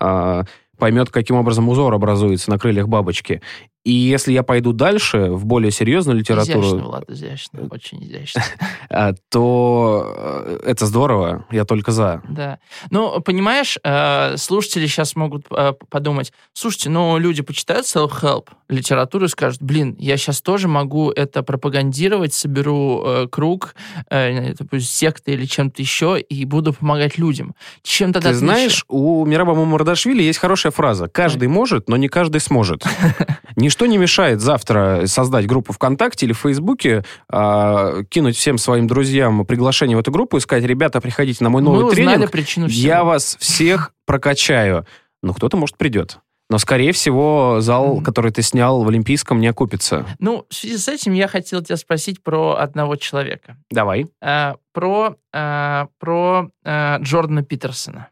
э, 0.01 0.42
поймет, 0.79 1.11
каким 1.11 1.37
образом 1.37 1.69
узор 1.69 1.95
образуется 1.95 2.51
на 2.51 2.59
крыльях 2.59 2.89
бабочки. 2.89 3.41
И 3.85 3.92
если 3.92 4.33
я 4.33 4.42
пойду 4.42 4.73
дальше, 4.73 5.31
в 5.31 5.44
более 5.44 5.70
серьезную 5.70 6.18
литературу, 6.18 6.61
Изящно, 6.62 6.85
Влад, 6.85 7.11
изящно, 7.11 7.68
очень 7.70 8.03
изящно. 8.03 8.42
э, 8.88 9.12
то 9.31 10.14
э, 10.16 10.61
это 10.66 10.87
здорово, 10.87 11.47
я 11.51 11.66
только 11.66 11.92
за. 11.92 12.23
Да. 12.29 12.59
Ну, 12.90 13.20
понимаешь, 13.20 13.79
э, 13.85 14.37
слушатели 14.38 14.87
сейчас 14.87 15.16
могут 15.16 15.44
э, 15.51 15.75
подумать, 15.90 16.33
слушайте, 16.55 16.88
ну, 16.88 17.18
люди 17.18 17.42
почитают 17.42 17.85
self-help 17.85 18.49
литературу 18.70 19.27
и 19.27 19.29
скажут, 19.29 19.62
блин, 19.62 19.97
я 19.99 20.16
сейчас 20.16 20.40
тоже 20.40 20.66
могу 20.66 21.11
это 21.11 21.42
пропагандировать, 21.42 22.33
соберу 22.33 23.03
э, 23.05 23.29
круг, 23.31 23.75
э, 24.09 24.55
допустим, 24.55 24.81
секты 24.81 25.33
или 25.33 25.44
чем-то 25.44 25.83
еще, 25.83 26.18
и 26.18 26.44
буду 26.47 26.73
помогать 26.73 27.18
людям. 27.18 27.55
Чем 27.83 28.14
тогда 28.14 28.31
Ты 28.31 28.37
знаешь, 28.37 28.85
у 28.88 29.27
Мираба 29.27 29.55
Мамардашвили 29.55 30.23
есть 30.23 30.38
хорошая 30.38 30.73
фраза. 30.73 31.09
Каждый 31.09 31.49
может, 31.49 31.88
но 31.88 31.99
не 31.99 32.09
каждый 32.09 32.40
сможет. 32.40 32.83
Ничто 33.75 33.87
не 33.87 33.99
мешает 33.99 34.41
завтра 34.41 35.03
создать 35.07 35.49
группу 35.49 35.73
ВКонтакте 35.73 36.27
или 36.27 36.33
в 36.33 36.39
Фейсбуке, 36.39 37.05
а, 37.29 38.05
кинуть 38.05 38.37
всем 38.37 38.57
своим 38.57 38.87
друзьям 38.87 39.45
приглашение 39.45 39.97
в 39.97 40.01
эту 40.01 40.13
группу 40.13 40.37
и 40.37 40.41
сказать, 40.41 40.63
ребята, 40.63 41.01
приходите 41.01 41.43
на 41.43 41.51
мой 41.51 41.61
мы 41.61 41.71
новый 41.71 41.87
узнали 41.87 42.15
тренинг, 42.15 42.31
причину 42.31 42.69
всего. 42.69 42.87
я 42.87 43.03
вас 43.03 43.37
всех 43.41 43.93
прокачаю. 44.07 44.87
Ну, 45.25 45.35
кто-то, 45.35 45.57
может, 45.57 45.77
придет. 45.77 46.21
Но, 46.51 46.59
скорее 46.59 46.93
всего, 46.93 47.57
зал, 47.59 48.01
который 48.01 48.31
ты 48.31 48.43
снял 48.43 48.85
в 48.85 48.89
Олимпийском, 48.89 49.41
не 49.41 49.49
окупится. 49.49 50.07
Ну, 50.21 50.47
в 50.49 50.55
связи 50.55 50.79
с 50.79 50.87
этим 50.87 51.13
я 51.13 51.27
хотел 51.27 51.61
тебя 51.61 51.77
спросить 51.77 52.23
про 52.23 52.57
одного 52.57 52.95
человека. 52.95 53.57
Давай. 53.73 54.07
э, 54.23 54.55
про, 54.73 55.17
э, 55.33 55.87
про 55.99 56.49
э, 56.65 56.99
Джордана 57.01 57.43
Питерсона. 57.43 58.11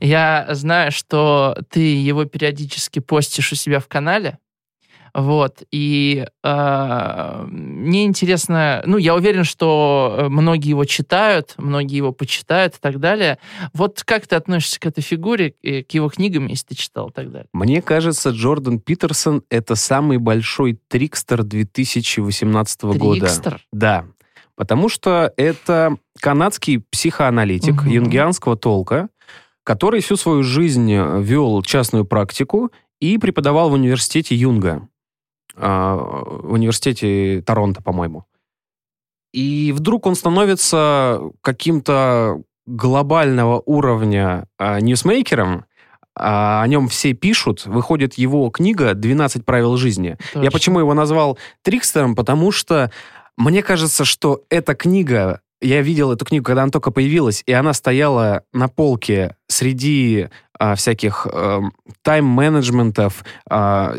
Я 0.00 0.46
знаю, 0.50 0.92
что 0.92 1.56
ты 1.70 1.80
его 1.80 2.24
периодически 2.24 3.00
постишь 3.00 3.52
у 3.52 3.56
себя 3.56 3.80
в 3.80 3.88
канале. 3.88 4.38
Вот, 5.14 5.62
и 5.70 6.26
э, 6.42 7.44
мне 7.46 8.04
интересно, 8.04 8.82
ну, 8.86 8.96
я 8.96 9.14
уверен, 9.14 9.44
что 9.44 10.16
э, 10.16 10.28
многие 10.28 10.70
его 10.70 10.86
читают, 10.86 11.52
многие 11.58 11.96
его 11.96 12.12
почитают 12.12 12.76
и 12.76 12.78
так 12.80 12.98
далее. 12.98 13.38
Вот 13.74 14.02
как 14.04 14.26
ты 14.26 14.36
относишься 14.36 14.80
к 14.80 14.86
этой 14.86 15.02
фигуре, 15.02 15.54
и 15.60 15.82
к 15.82 15.92
его 15.92 16.08
книгам, 16.08 16.46
если 16.46 16.68
ты 16.68 16.74
читал 16.76 17.10
и 17.10 17.12
так 17.12 17.30
далее? 17.30 17.48
Мне 17.52 17.82
кажется, 17.82 18.30
Джордан 18.30 18.80
Питерсон— 18.80 19.42
это 19.50 19.74
самый 19.74 20.16
большой 20.16 20.78
трикстер 20.88 21.42
2018 21.42 22.82
года. 22.82 23.20
Трикстер? 23.20 23.60
Да, 23.70 24.06
потому 24.56 24.88
что 24.88 25.32
это 25.36 25.96
канадский 26.20 26.80
психоаналитик 26.90 27.82
Мгм. 27.82 27.90
юнгианского 27.90 28.56
толка, 28.56 29.08
который 29.62 30.00
всю 30.00 30.16
свою 30.16 30.42
жизнь 30.42 30.90
вел 30.90 31.60
частную 31.62 32.06
практику 32.06 32.72
и 33.00 33.18
преподавал 33.18 33.68
в 33.70 33.74
университете 33.74 34.34
Юнга, 34.34 34.88
в 35.54 36.52
университете 36.52 37.42
Торонто, 37.44 37.82
по-моему. 37.82 38.24
И 39.32 39.72
вдруг 39.72 40.06
он 40.06 40.14
становится 40.14 41.20
каким-то 41.40 42.42
глобального 42.66 43.62
уровня 43.64 44.46
а, 44.58 44.80
ньюсмейкером, 44.80 45.64
а, 46.14 46.62
о 46.62 46.68
нем 46.68 46.88
все 46.88 47.14
пишут, 47.14 47.64
выходит 47.64 48.14
его 48.14 48.48
книга 48.50 48.92
«12 48.92 49.42
правил 49.42 49.76
жизни». 49.76 50.16
Я 50.34 50.40
Точно. 50.40 50.50
почему 50.50 50.78
его 50.80 50.94
назвал 50.94 51.38
Трикстером? 51.62 52.14
Потому 52.14 52.52
что 52.52 52.90
мне 53.36 53.62
кажется, 53.62 54.04
что 54.04 54.44
эта 54.50 54.74
книга, 54.74 55.40
я 55.62 55.80
видел 55.82 56.12
эту 56.12 56.24
книгу, 56.24 56.44
когда 56.44 56.62
она 56.62 56.70
только 56.70 56.90
появилась, 56.90 57.42
и 57.46 57.52
она 57.52 57.72
стояла 57.72 58.42
на 58.52 58.68
полке 58.68 59.36
среди 59.48 60.28
а, 60.58 60.74
всяких 60.76 61.26
эм, 61.32 61.72
тайм-менеджментов, 62.02 63.24
а, 63.50 63.94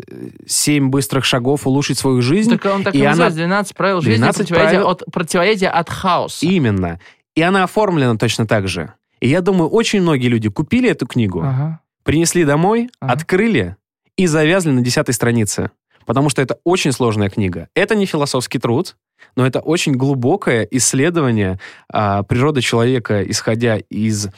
семь 0.46 0.88
быстрых 0.88 1.24
шагов 1.24 1.66
улучшить 1.66 1.98
свою 1.98 2.22
жизнь. 2.22 2.50
Так 2.56 2.64
он 2.72 2.82
так 2.84 2.94
и, 2.94 2.98
и 2.98 3.00
она- 3.02 3.10
называется, 3.10 3.36
12 3.38 3.76
правил 3.76 4.00
жизни 4.00 4.16
12 4.16 4.48
противоядия, 4.48 4.78
правил- 4.80 4.88
от, 4.90 5.02
противоядия 5.12 5.70
от 5.70 5.90
хаоса. 5.90 6.46
Именно. 6.46 7.00
И 7.34 7.42
она 7.42 7.64
оформлена 7.64 8.16
точно 8.16 8.46
так 8.46 8.68
же. 8.68 8.92
И 9.20 9.28
я 9.28 9.40
думаю, 9.40 9.68
очень 9.70 10.00
многие 10.02 10.28
люди 10.28 10.48
купили 10.48 10.88
эту 10.90 11.06
книгу, 11.06 11.40
Ага. 11.40 11.80
принесли 12.02 12.44
домой, 12.44 12.88
Ага. 13.00 13.12
открыли 13.12 13.76
и 14.16 14.26
завязли 14.26 14.70
на 14.70 14.80
десятой 14.82 15.12
странице. 15.12 15.70
Потому 16.06 16.28
что 16.28 16.42
это 16.42 16.58
очень 16.64 16.92
сложная 16.92 17.30
книга. 17.30 17.68
Это 17.74 17.94
не 17.94 18.06
философский 18.06 18.58
труд, 18.58 18.96
но 19.36 19.46
это 19.46 19.60
очень 19.60 19.92
глубокое 19.92 20.66
исследование 20.70 21.58
а, 21.88 22.22
природы 22.22 22.60
человека, 22.60 23.22
исходя 23.22 23.78
из 23.88 24.28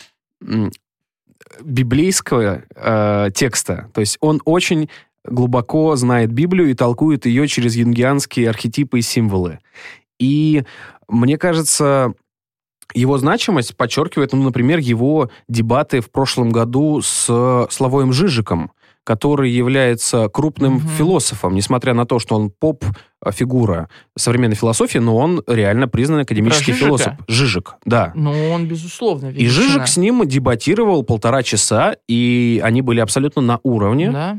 м, 0.43 0.71
библейского 1.63 2.63
э, 2.75 3.31
текста. 3.35 3.91
То 3.95 4.01
есть 4.01 4.19
он 4.21 4.41
очень 4.45 4.89
глубоко 5.25 5.97
знает 5.97 6.33
Библию 6.33 6.71
и 6.71 6.75
толкует 6.75 7.27
ее 7.27 7.49
через 7.49 7.77
юнгианские 7.77 8.49
архетипы 8.49 8.99
и 8.99 9.03
символы. 9.03 9.59
И 10.19 10.65
мне 11.09 11.37
кажется, 11.37 12.15
его 12.95 13.19
значимость 13.19 13.77
подчеркивает, 13.77 14.33
ну, 14.33 14.43
например, 14.43 14.79
его 14.79 15.31
дебаты 15.49 16.01
в 16.01 16.11
прошлом 16.11 16.51
году 16.51 17.01
с 17.03 17.27
Славоем 17.71 18.13
Жижиком, 18.13 18.73
который 19.07 19.53
является 19.53 20.29
крупным 20.29 20.75
Мгм. 20.75 20.89
философом, 20.89 21.55
несмотря 21.55 21.95
на 21.95 22.07
то, 22.07 22.19
что 22.19 22.35
он 22.35 22.51
поп-фигура 22.51 23.89
современной 24.19 24.57
философии, 24.57 24.99
но 24.99 25.17
он 25.17 25.45
реально 25.47 25.87
признанный 25.87 26.25
академический 26.25 26.73
Про 26.75 26.81
философ. 26.81 27.13
Жижик, 27.29 27.77
да. 27.85 28.11
Ну, 28.17 28.51
он, 28.51 28.67
безусловно, 28.67 29.29
И 29.29 29.33
величина. 29.45 29.53
Жижик 29.53 29.87
с 29.87 29.97
ним 29.97 30.27
дебатировал 30.27 31.05
полтора 31.05 31.45
часа, 31.45 31.95
и 32.09 32.61
они 32.65 32.83
были 32.83 32.99
абсолютно 32.99 33.41
на 33.43 33.61
уровне. 33.63 34.11
Да. 34.11 34.39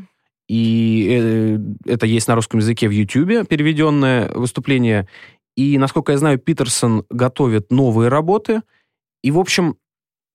И 0.50 1.18
э, 1.18 1.60
это 1.86 2.06
есть 2.06 2.28
на 2.28 2.36
русском 2.36 2.60
языке 2.60 2.90
в 2.90 2.92
Ютьюбе 2.92 3.46
переведенное 3.46 4.30
выступление. 4.34 5.08
И, 5.56 5.78
насколько 5.78 6.12
я 6.12 6.18
знаю, 6.18 6.40
Питерсон 6.40 7.06
готовит 7.10 7.72
новые 7.72 8.10
работы. 8.10 8.62
И, 9.24 9.32
в 9.32 9.40
общем, 9.40 9.78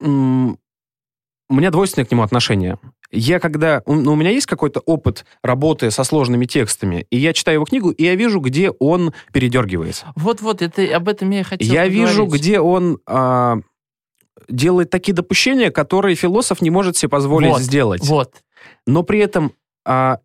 у 0.01 1.55
меня 1.55 1.71
двойственное 1.71 2.07
к 2.07 2.11
нему 2.11 2.23
отношение. 2.23 2.79
Я 3.13 3.41
когда... 3.41 3.83
у- 3.85 3.95
ну, 3.95 4.13
у 4.13 4.17
меня 4.17 4.31
есть 4.31 4.47
какой-то 4.47 4.81
опыт 4.81 5.25
работы 5.43 5.91
со 5.91 6.03
сложными 6.03 6.47
текстами, 6.47 7.07
и 7.11 7.19
я 7.19 7.33
читаю 7.35 7.57
его 7.57 7.65
книгу, 7.67 7.91
и 7.91 8.05
я 8.05 8.15
вижу, 8.15 8.41
где 8.41 8.71
он 8.71 9.13
передергивается. 9.33 10.13
Вот-вот, 10.17 10.63
это, 10.63 10.83
об 10.97 11.09
этом 11.09 11.31
я 11.31 11.41
и 11.41 11.43
хотел 11.43 11.73
я 11.75 11.87
вижу, 11.89 12.25
где 12.27 12.59
он 12.61 12.99
а, 13.07 13.59
делает 14.49 14.91
такие 14.91 15.13
допущения, 15.15 15.71
которые 15.71 16.17
философ 16.17 16.63
не 16.63 16.71
может 16.71 16.97
себе 16.97 17.11
позволить 17.11 17.51
Вот, 17.51 17.61
сделать. 17.61 18.03
Вот. 18.07 18.43
Но 18.87 19.03
при 19.03 19.19
этом, 19.19 19.53
а, 19.85 20.19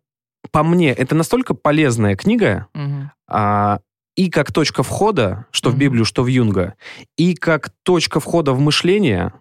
по 0.50 0.62
мне, 0.62 0.90
это 0.92 1.14
настолько 1.14 1.52
полезная 1.54 2.16
книга, 2.16 2.68
Мгм. 2.72 3.10
а, 3.28 3.80
и 4.16 4.30
как 4.30 4.50
точка 4.52 4.82
входа, 4.82 5.44
что 5.50 5.68
в 5.70 5.74
Мгм. 5.74 5.80
Библию, 5.80 6.04
что 6.04 6.22
в 6.22 6.26
Юнга, 6.26 6.74
и 7.16 7.34
как 7.34 7.70
точка 7.84 8.18
входа 8.18 8.52
в 8.52 8.60
мышление, 8.60 9.32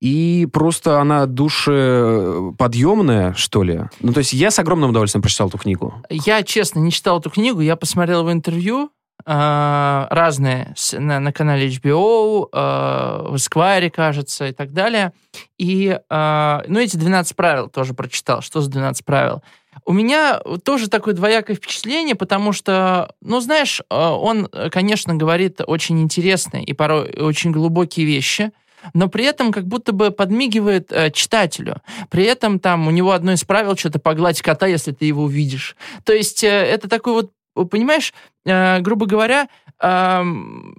и 0.00 0.46
просто 0.52 1.00
она 1.00 1.26
душеподъемная, 1.26 3.34
что 3.34 3.62
ли. 3.62 3.82
Ну, 4.00 4.12
то 4.12 4.18
есть 4.18 4.32
я 4.32 4.50
с 4.50 4.58
огромным 4.58 4.90
удовольствием 4.90 5.22
прочитал 5.22 5.48
эту 5.48 5.58
книгу. 5.58 5.94
Я, 6.08 6.42
честно, 6.42 6.78
не 6.78 6.92
читал 6.92 7.20
эту 7.20 7.30
книгу, 7.30 7.60
я 7.60 7.76
посмотрел 7.76 8.20
его 8.20 8.32
интервью, 8.32 8.90
а, 9.24 10.06
разные 10.10 10.74
на, 10.92 11.20
на 11.20 11.32
канале 11.32 11.68
HBO, 11.68 12.48
а, 12.52 13.26
в 13.28 13.34
Esquire, 13.34 13.90
кажется, 13.90 14.46
и 14.46 14.52
так 14.52 14.72
далее. 14.72 15.12
И, 15.58 15.98
а, 16.08 16.62
ну, 16.68 16.78
эти 16.78 16.96
12 16.96 17.36
правил 17.36 17.68
тоже 17.68 17.94
прочитал. 17.94 18.40
Что 18.40 18.60
за 18.60 18.70
12 18.70 19.04
правил? 19.04 19.42
У 19.84 19.92
меня 19.92 20.40
тоже 20.64 20.88
такое 20.88 21.14
двоякое 21.14 21.56
впечатление, 21.56 22.14
потому 22.14 22.52
что, 22.52 23.14
ну, 23.20 23.40
знаешь, 23.40 23.80
он, 23.90 24.48
э, 24.52 24.70
конечно, 24.70 25.14
говорит 25.14 25.60
очень 25.64 26.00
интересные 26.00 26.64
и 26.64 26.72
порой 26.72 27.12
очень 27.20 27.52
глубокие 27.52 28.04
вещи, 28.04 28.50
но 28.94 29.08
при 29.08 29.24
этом 29.24 29.52
как 29.52 29.66
будто 29.66 29.92
бы 29.92 30.10
подмигивает 30.10 30.92
э, 30.92 31.10
читателю. 31.10 31.82
При 32.10 32.24
этом 32.24 32.58
там 32.58 32.86
у 32.86 32.90
него 32.90 33.12
одно 33.12 33.32
из 33.32 33.44
правил 33.44 33.76
что-то 33.76 33.98
погладь 33.98 34.42
кота, 34.42 34.66
если 34.66 34.92
ты 34.92 35.04
его 35.04 35.24
увидишь. 35.24 35.76
То 36.04 36.12
есть 36.12 36.44
э, 36.44 36.48
это 36.48 36.88
такой 36.88 37.12
вот, 37.12 37.32
э, 37.56 37.64
понимаешь, 37.64 38.12
э, 38.44 38.80
грубо 38.80 39.06
говоря, 39.06 39.48
ам, 39.78 40.74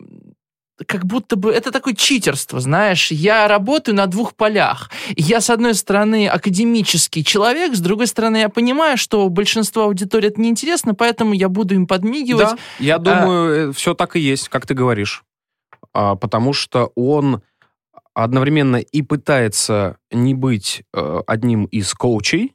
как 0.88 1.06
будто 1.06 1.36
бы 1.36 1.52
это 1.52 1.72
такое 1.72 1.94
читерство, 1.94 2.60
знаешь. 2.60 3.12
Я 3.12 3.48
работаю 3.48 3.96
на 3.96 4.08
двух 4.08 4.36
полях. 4.36 4.90
Я, 5.16 5.42
с 5.42 5.50
одной 5.50 5.74
стороны, 5.74 6.28
академический 6.28 7.24
человек, 7.24 7.76
с 7.76 7.80
другой 7.80 8.08
стороны, 8.08 8.38
я 8.38 8.50
понимаю, 8.50 8.98
что 8.98 9.28
большинство 9.30 9.84
аудитории 9.84 10.30
это 10.30 10.40
неинтересно, 10.40 10.96
поэтому 10.96 11.34
я 11.34 11.50
буду 11.50 11.76
им 11.76 11.88
подмигивать. 11.88 12.52
Да, 12.52 12.58
я 12.80 12.98
думаю, 12.98 13.74
все 13.74 13.94
так 13.94 14.16
и 14.16 14.20
есть, 14.20 14.50
как 14.50 14.66
ты 14.66 14.74
говоришь. 14.74 15.24
А, 15.94 16.16
потому 16.16 16.54
что 16.54 16.92
он 16.96 17.42
одновременно 18.24 18.78
и 18.78 19.02
пытается 19.02 19.98
не 20.12 20.34
быть 20.34 20.84
э, 20.94 21.22
одним 21.28 21.66
из 21.66 21.94
коучей, 21.94 22.54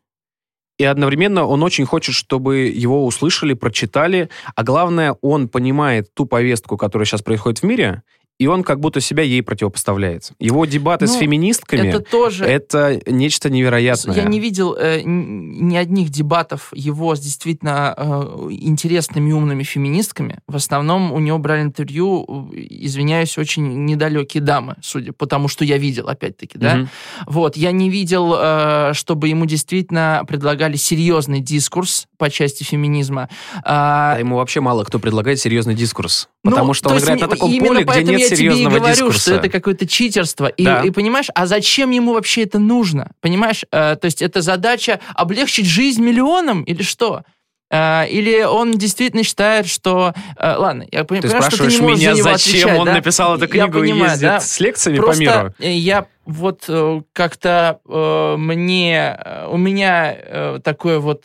и 0.76 0.84
одновременно 0.84 1.44
он 1.44 1.62
очень 1.62 1.84
хочет, 1.84 2.14
чтобы 2.14 2.66
его 2.66 3.06
услышали, 3.06 3.54
прочитали, 3.54 4.28
а 4.56 4.64
главное, 4.64 5.16
он 5.20 5.48
понимает 5.48 6.12
ту 6.14 6.26
повестку, 6.26 6.76
которая 6.76 7.06
сейчас 7.06 7.22
происходит 7.22 7.60
в 7.60 7.62
мире, 7.62 8.02
и 8.38 8.46
он 8.48 8.64
как 8.64 8.80
будто 8.80 9.00
себя 9.00 9.22
ей 9.22 9.42
противопоставляет. 9.42 10.32
Его 10.40 10.66
дебаты 10.66 11.06
с 11.06 11.14
Ну, 11.14 11.20
феминистками 11.20 11.88
Это 11.88 12.00
тоже... 12.00 12.44
это 12.44 13.00
нечто 13.06 13.48
невероятное. 13.48 14.16
Я 14.16 14.24
не 14.24 14.40
видел 14.40 14.74
э, 14.74 15.02
ни 15.04 15.76
одних 15.76 16.10
дебатов 16.10 16.72
его 16.74 17.14
с 17.14 17.20
действительно 17.20 17.94
э, 17.96 18.48
интересными 18.50 19.30
умными 19.32 19.62
феминистками. 19.62 20.38
В 20.48 20.56
основном 20.56 21.12
у 21.12 21.20
него 21.20 21.38
брали 21.38 21.62
интервью, 21.62 22.50
э, 22.52 22.56
извиняюсь, 22.70 23.38
очень 23.38 23.84
недалекие 23.84 24.42
дамы, 24.42 24.76
судя 24.82 25.12
по 25.12 25.26
тому, 25.26 25.46
что 25.46 25.64
я 25.64 25.78
видел, 25.78 26.08
опять-таки, 26.08 26.58
да. 26.58 26.74
Мгм. 26.76 26.88
Вот, 27.26 27.56
я 27.56 27.70
не 27.70 27.88
видел, 27.88 28.34
э, 28.36 28.90
чтобы 28.94 29.28
ему 29.28 29.46
действительно 29.46 30.24
предлагали 30.26 30.76
серьезный 30.76 31.40
дискурс 31.40 32.08
по 32.18 32.28
части 32.30 32.64
феминизма. 32.64 33.28
А, 33.62 34.14
Да, 34.14 34.18
ему 34.18 34.36
вообще 34.36 34.60
мало 34.60 34.82
кто 34.84 34.98
предлагает 34.98 35.38
серьезный 35.38 35.74
дискурс. 35.74 36.28
ну, 36.42 36.50
Потому 36.50 36.74
что 36.74 36.88
то 36.88 36.94
он 36.96 37.00
играет 37.00 37.20
на 37.20 37.28
таком 37.28 37.58
поле, 37.58 37.84
где 37.84 38.02
нет 38.02 38.23
я 38.30 38.36
тебе 38.36 38.58
и 38.62 38.66
говорю, 38.66 38.86
дискурса. 38.94 39.20
что 39.20 39.34
это 39.34 39.48
какое-то 39.48 39.86
читерство. 39.86 40.46
И, 40.46 40.64
Да. 40.64 40.80
и 40.82 40.90
понимаешь, 40.90 41.26
а 41.34 41.46
зачем 41.46 41.90
ему 41.90 42.12
вообще 42.14 42.42
это 42.42 42.58
нужно? 42.58 43.10
Понимаешь, 43.20 43.64
Э, 43.72 43.96
то 43.96 44.04
есть 44.06 44.22
это 44.22 44.40
задача 44.42 45.00
облегчить 45.14 45.66
жизнь 45.66 46.02
миллионам 46.02 46.62
или 46.64 46.82
что? 46.82 47.22
Э, 47.70 48.06
или 48.08 48.42
он 48.42 48.72
действительно 48.72 49.22
считает, 49.24 49.66
что... 49.66 50.12
э, 50.36 50.54
ладно, 50.56 50.86
я 50.92 51.04
пони- 51.04 51.20
Ты 51.22 51.28
понимаю, 51.28 51.50
что 51.50 51.64
ты 51.64 51.72
не 51.72 51.80
можешь 51.80 51.98
меня, 51.98 52.14
за 52.14 52.18
него 52.20 52.32
зачем 52.32 52.54
отвечать, 52.60 52.78
он 52.78 52.86
да? 52.86 52.92
написал 52.94 53.34
эту 53.36 53.44
Я 53.44 53.48
книгу 53.64 53.78
и 53.78 53.88
понимаю, 53.90 54.10
ездит 54.12 54.28
да. 54.28 54.40
с 54.40 54.60
лекциями 54.60 54.96
по 54.98 55.02
Просто 55.04 55.22
миру? 55.22 55.54
э, 55.58 55.72
я 55.72 56.06
вот 56.26 56.64
э, 56.68 57.00
как-то 57.12 57.80
э, 57.88 58.36
мне... 58.38 59.18
У 59.50 59.56
меня 59.56 60.14
э, 60.16 60.60
такое 60.62 60.98
вот 61.00 61.24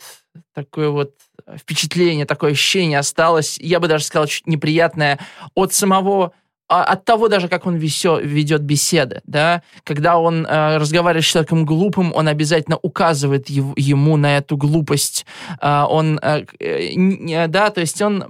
такое 0.54 0.88
вот 0.90 1.12
впечатление, 1.58 2.26
такое 2.26 2.52
ощущение 2.52 2.98
осталось, 2.98 3.58
я 3.58 3.80
бы 3.80 3.88
даже 3.88 4.04
сказал, 4.04 4.26
чуть 4.26 4.46
неприятное 4.46 5.18
от 5.54 5.72
самого 5.72 6.32
от 6.70 7.04
того 7.04 7.28
даже, 7.28 7.48
как 7.48 7.66
он 7.66 7.76
весё- 7.76 8.20
ведет 8.22 8.62
беседы, 8.62 9.20
да, 9.24 9.62
когда 9.84 10.18
он 10.18 10.46
э, 10.46 10.76
разговаривает 10.78 11.24
с 11.24 11.28
человеком 11.28 11.64
глупым, 11.64 12.12
он 12.14 12.28
обязательно 12.28 12.78
указывает 12.82 13.50
ев- 13.50 13.76
ему 13.76 14.16
на 14.16 14.36
эту 14.38 14.56
глупость, 14.56 15.26
А, 15.58 15.86
он, 15.88 16.18
э, 16.22 16.44
э, 16.60 16.94
э, 16.94 17.46
да, 17.48 17.70
то 17.70 17.80
есть 17.80 18.00
он 18.00 18.22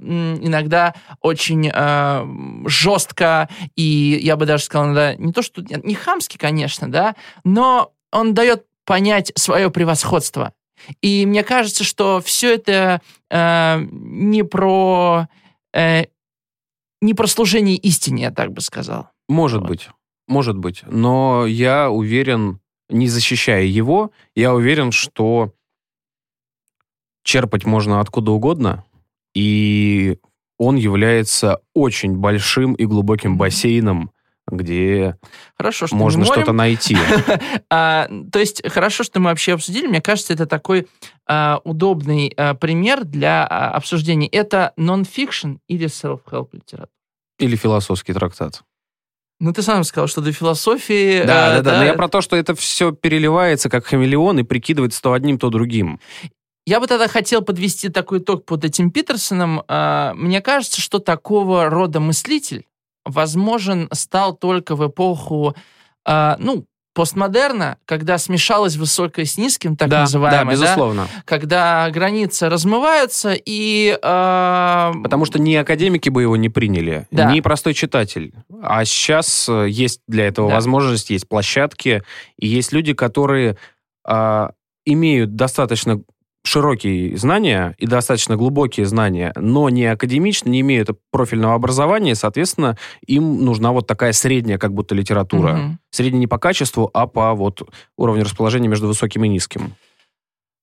иногда 0.43 0.95
очень 1.21 1.71
э, 1.73 2.27
жестко 2.67 3.49
и, 3.77 4.19
я 4.23 4.37
бы 4.37 4.47
даже 4.47 4.65
сказал, 4.65 4.87
иногда 4.87 5.15
не 5.17 5.33
то, 5.33 5.43
что, 5.43 5.63
не 5.63 5.95
хамски, 5.95 6.37
конечно, 6.39 6.91
да, 6.91 7.15
но 7.45 7.93
он 8.13 8.35
дает 8.35 8.65
понять 8.87 9.33
свое 9.37 9.71
превосходство. 9.71 10.53
И 11.03 11.27
мне 11.27 11.43
кажется, 11.45 11.85
что 11.85 12.23
все 12.25 12.55
это 12.55 13.03
э, 13.31 13.87
не 13.91 14.43
про 14.45 15.29
э, 15.75 16.05
не 17.01 17.15
про 17.15 17.27
служение 17.27 17.77
истине, 17.77 18.25
я 18.25 18.31
так 18.31 18.53
бы 18.53 18.61
сказал. 18.61 19.11
Может 19.29 19.61
Вот. 19.61 19.69
быть, 19.69 19.89
может 20.29 20.57
быть. 20.57 20.83
Но 20.87 21.47
я 21.47 21.91
уверен, 21.91 22.61
не 22.89 23.09
защищая 23.09 23.65
его, 23.65 24.11
я 24.35 24.55
уверен, 24.55 24.93
что 24.93 25.53
черпать 27.23 27.65
можно 27.65 28.01
откуда 28.01 28.33
угодно, 28.33 28.85
и 29.35 30.19
он 30.59 30.77
является 30.77 31.61
очень 31.75 32.17
большим 32.17 32.75
и 32.75 32.85
глубоким 32.85 33.39
бассейном, 33.39 34.11
где 34.51 35.17
Хорошо, 35.57 35.87
что 35.87 35.97
можно 35.97 36.25
что-то 36.25 36.53
найти. 36.53 36.97
А, 37.73 38.09
то 38.33 38.39
есть 38.39 38.69
хорошо, 38.69 39.05
что 39.05 39.21
мы 39.21 39.27
вообще 39.27 39.53
обсудили. 39.53 39.87
Мне 39.87 40.01
кажется, 40.01 40.33
это 40.33 40.47
такой 40.47 40.89
а, 41.27 41.61
удобный 41.65 42.33
а, 42.37 42.55
пример 42.55 43.05
для 43.05 43.47
а, 43.47 43.71
обсуждения. 43.71 44.27
Это 44.27 44.73
нон-фикшн 44.77 45.55
или 45.69 45.87
self-help 45.87 46.49
литература? 46.53 46.89
Или 47.39 47.57
философский 47.57 48.13
трактат. 48.13 48.63
Ну, 49.39 49.53
ты 49.53 49.63
сам 49.63 49.85
сказал, 49.85 50.09
что 50.09 50.21
до 50.21 50.33
философии... 50.33 51.25
Да, 51.25 51.59
э, 51.59 51.63
да, 51.63 51.71
да. 51.71 51.79
Но 51.79 51.85
я 51.85 51.95
про 51.95 52.09
то, 52.09 52.21
что 52.21 52.37
это 52.37 52.55
все 52.55 52.93
переливается 52.93 53.71
как 53.71 53.87
хамелеон 53.87 54.41
и 54.41 54.43
прикидывается 54.43 55.01
то 55.01 55.13
одним, 55.13 55.39
то 55.39 55.49
другим. 55.51 56.01
Я 56.67 56.81
бы 56.81 56.87
тогда 56.87 57.09
хотел 57.09 57.43
подвести 57.43 57.89
такой 57.89 58.19
итог 58.19 58.45
под 58.45 58.65
этим 58.65 58.91
Питерсоном. 58.91 59.63
Мне 60.17 60.41
кажется, 60.43 60.81
что 60.81 60.99
такого 60.99 61.71
рода 61.71 62.01
мыслитель 62.01 62.67
возможен 63.05 63.89
стал 63.93 64.35
только 64.37 64.77
в 64.77 64.87
эпоху, 64.87 65.55
а, 66.05 66.37
ну, 66.39 66.65
постмодерна, 66.93 67.79
когда 67.87 68.19
смешалось 68.19 68.77
высокое 68.77 69.25
с 69.25 69.39
низким, 69.39 69.77
так 69.77 69.89
да, 69.89 70.01
называемое, 70.01 70.45
да, 70.45 70.51
безусловно. 70.51 71.07
когда 71.25 71.89
границы 71.91 72.49
размываются 72.49 73.33
и... 73.33 73.97
э, 74.03 74.93
Потому 75.03 75.25
что 75.25 75.39
ни 75.39 75.55
академики 75.55 76.09
бы 76.09 76.23
его 76.23 76.37
не 76.37 76.49
приняли, 76.49 77.07
Да. 77.13 77.33
ни 77.33 77.41
простой 77.41 77.75
читатель. 77.75 78.35
А 78.61 78.85
сейчас 78.85 79.49
э, 79.49 79.69
есть 79.71 80.01
для 80.09 80.27
этого 80.27 80.49
Да. 80.49 80.57
возможность, 80.57 81.11
есть 81.11 81.29
площадки, 81.29 82.03
и 82.37 82.49
есть 82.49 82.73
люди, 82.73 82.93
которые 82.93 83.57
а, 84.05 84.51
имеют 84.85 85.37
достаточно 85.37 86.01
широкие 86.43 87.17
знания 87.17 87.75
и 87.79 87.87
достаточно 87.87 88.37
глубокие 88.37 88.87
знания, 88.87 89.33
но 89.37 89.69
не 89.69 89.85
академично, 89.87 90.49
не 90.49 90.61
имеют 90.61 90.91
профильного 91.11 91.55
образования, 91.55 92.13
и, 92.13 92.15
соответственно, 92.15 92.77
им 93.07 93.45
нужна 93.45 93.73
вот 93.73 93.87
такая 93.87 94.13
средняя 94.13 94.59
как 94.59 94.73
будто 94.73 94.95
литература. 94.95 95.53
мгм. 95.55 95.79
Средняя 95.91 96.21
не 96.21 96.27
по 96.27 96.39
качеству, 96.39 96.91
а 96.95 97.07
по 97.07 97.35
вот 97.35 97.63
уровню 97.97 98.25
расположения 98.25 98.69
между 98.69 98.87
высоким 98.87 99.25
и 99.25 99.29
низким. 99.29 99.75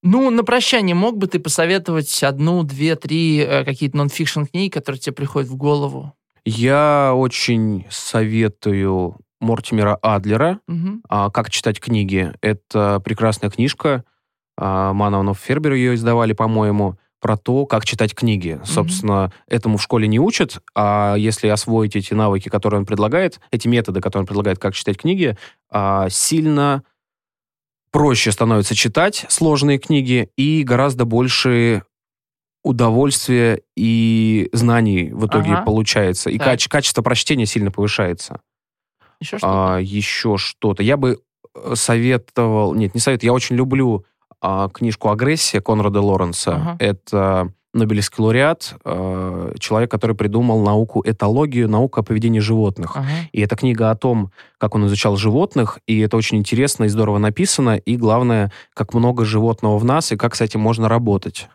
Ну, 0.04 0.30
на 0.30 0.44
прощание 0.44 0.96
мог 0.96 1.18
бы 1.18 1.28
ты 1.28 1.40
посоветовать 1.40 2.24
одну, 2.24 2.64
две, 2.64 2.96
три 2.96 3.40
э, 3.40 3.66
какие-то 3.66 3.98
нон-фикшн 3.98 4.44
книги, 4.44 4.70
которые 4.70 5.00
тебе 5.00 5.14
приходят 5.14 5.50
в 5.50 5.56
голову? 5.56 6.14
Я 6.46 7.14
очень 7.14 7.86
советую 7.90 9.18
Мортимера 9.42 9.98
Адлера 10.02 10.60
а, 11.10 11.30
«Как 11.30 11.50
читать 11.50 11.80
книги». 11.80 12.32
Это 12.42 13.02
прекрасная 13.04 13.50
книжка. 13.50 14.04
А, 14.58 14.94
Манованов 14.94 15.40
Фербер 15.40 15.74
ее 15.74 15.96
издавали, 15.96 16.34
по-моему, 16.34 16.98
про 17.20 17.36
то, 17.38 17.66
как 17.66 17.84
читать 17.86 18.14
книги. 18.14 18.60
Собственно, 18.64 19.32
этому 19.48 19.78
в 19.78 19.82
школе 19.82 20.08
не 20.08 20.20
учат, 20.20 20.62
а 20.76 21.16
если 21.16 21.48
освоить 21.48 21.96
эти 21.96 22.14
навыки, 22.14 22.50
которые 22.50 22.80
он 22.82 22.86
предлагает, 22.86 23.40
эти 23.52 23.68
методы, 23.68 24.02
которые 24.02 24.22
он 24.22 24.28
предлагает, 24.28 24.60
как 24.60 24.76
читать 24.76 24.98
книги, 24.98 25.36
а, 25.72 26.10
сильно 26.10 26.84
проще 27.92 28.32
становится 28.32 28.76
читать 28.76 29.26
сложные 29.30 29.80
книги 29.80 30.30
и 30.38 30.64
гораздо 30.64 31.06
больше 31.06 31.84
удовольствия 32.64 33.62
и 33.76 34.50
знаний 34.52 35.10
в 35.12 35.26
итоге 35.26 35.54
Ага. 35.54 35.62
получается. 35.64 36.30
И 36.30 36.38
Так. 36.38 36.48
каче- 36.48 36.70
качество 36.70 37.02
прочтения 37.02 37.46
сильно 37.46 37.72
повышается. 37.72 38.42
Еще 39.20 39.38
что-то? 39.38 39.76
А, 39.76 39.80
еще 39.80 40.38
что-то. 40.38 40.84
Я 40.84 40.98
бы 40.98 41.20
э, 41.56 41.74
советовал... 41.76 42.76
Нет, 42.76 42.94
не 42.94 43.00
советую. 43.00 43.30
Я 43.30 43.34
очень 43.34 43.56
люблю 43.56 44.06
книжку 44.74 45.10
«Агрессия» 45.10 45.62
Конрада 45.62 46.02
Лоренса. 46.02 46.56
Ага. 46.56 46.76
Это 46.80 47.52
Нобелевский 47.74 48.24
лауреат, 48.24 48.76
э, 48.84 49.54
человек, 49.60 49.92
который 49.92 50.16
придумал 50.16 50.62
науку 50.62 51.04
этологию, 51.06 51.70
науку 51.70 52.00
о 52.00 52.04
поведении 52.04 52.40
животных. 52.40 52.96
Ага. 52.96 53.08
И 53.32 53.42
это 53.42 53.56
книга 53.56 53.92
о 53.92 53.96
том, 53.96 54.32
как 54.58 54.76
он 54.76 54.88
изучал 54.88 55.16
животных, 55.16 55.80
и 55.86 56.00
это 56.00 56.18
очень 56.18 56.38
интересно 56.38 56.86
и 56.86 56.88
здорово 56.88 57.20
написано, 57.20 57.78
и 57.78 57.96
главное, 57.96 58.52
как 58.74 58.94
много 58.94 59.26
животного 59.26 59.78
в 59.78 59.86
нас, 59.86 60.12
и 60.12 60.18
как 60.18 60.36
с 60.36 60.42
этим 60.42 60.60
можно 60.60 60.90
работать. 60.90 61.50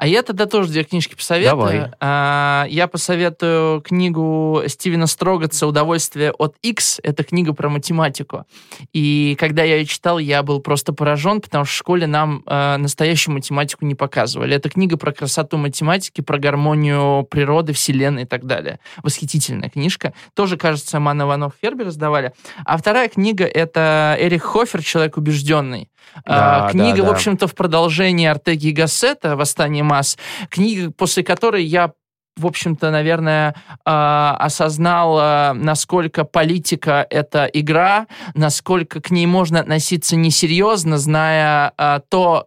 А 0.00 0.06
я 0.06 0.22
тогда 0.22 0.46
тоже 0.46 0.70
две 0.70 0.82
книжки 0.82 1.14
посоветую. 1.14 1.56
Давай. 1.58 1.90
А, 2.00 2.64
я 2.70 2.88
посоветую 2.88 3.82
книгу 3.82 4.62
Стивена 4.66 5.06
Строгатца 5.06 5.66
«Удовольствие 5.66 6.32
от 6.32 6.56
X». 6.62 7.00
Это 7.02 7.22
книга 7.22 7.52
про 7.52 7.68
математику. 7.68 8.46
И 8.94 9.36
когда 9.38 9.62
я 9.62 9.76
ее 9.76 9.84
читал, 9.84 10.18
я 10.18 10.42
был 10.42 10.60
просто 10.60 10.94
поражен, 10.94 11.42
потому 11.42 11.66
что 11.66 11.74
в 11.74 11.76
школе 11.76 12.06
нам 12.06 12.42
э, 12.46 12.78
настоящую 12.78 13.34
математику 13.34 13.84
не 13.84 13.94
показывали. 13.94 14.56
Это 14.56 14.70
книга 14.70 14.96
про 14.96 15.12
красоту 15.12 15.58
математики, 15.58 16.22
про 16.22 16.38
гармонию 16.38 17.24
природы, 17.24 17.74
вселенной 17.74 18.22
и 18.22 18.26
так 18.26 18.46
далее. 18.46 18.80
Восхитительная 19.02 19.68
книжка. 19.68 20.14
Тоже, 20.32 20.56
кажется, 20.56 20.98
Ман 20.98 21.20
Иванов 21.20 21.52
Фербер 21.60 21.90
сдавали. 21.90 22.32
А 22.64 22.78
вторая 22.78 23.10
книга— 23.10 23.44
это 23.44 24.16
Эрих 24.18 24.44
Хофер 24.44 24.82
«Человек 24.82 25.18
убежденный». 25.18 25.90
Да, 26.24 26.66
А, 26.66 26.70
книга, 26.70 26.98
да, 26.98 27.02
в 27.02 27.06
да. 27.06 27.12
общем-то, 27.12 27.46
в 27.46 27.54
продолжении 27.54 28.26
Артеги 28.26 28.68
и 28.68 28.72
Гассета 28.72 29.36
«Восстание 29.36 29.82
масс». 29.82 30.18
Книга, 30.48 30.90
после 30.90 31.22
которой 31.22 31.64
я 31.64 31.92
в 32.36 32.46
общем-то, 32.46 32.90
наверное, 32.90 33.54
а, 33.84 34.34
осознал, 34.38 35.18
а, 35.18 35.52
насколько 35.52 36.24
политика— 36.24 37.06
это 37.10 37.44
игра, 37.44 38.06
насколько 38.34 39.02
к 39.02 39.10
ней 39.10 39.26
можно 39.26 39.60
относиться 39.60 40.16
несерьезно, 40.16 40.96
зная 40.96 41.74
то, 42.08 42.46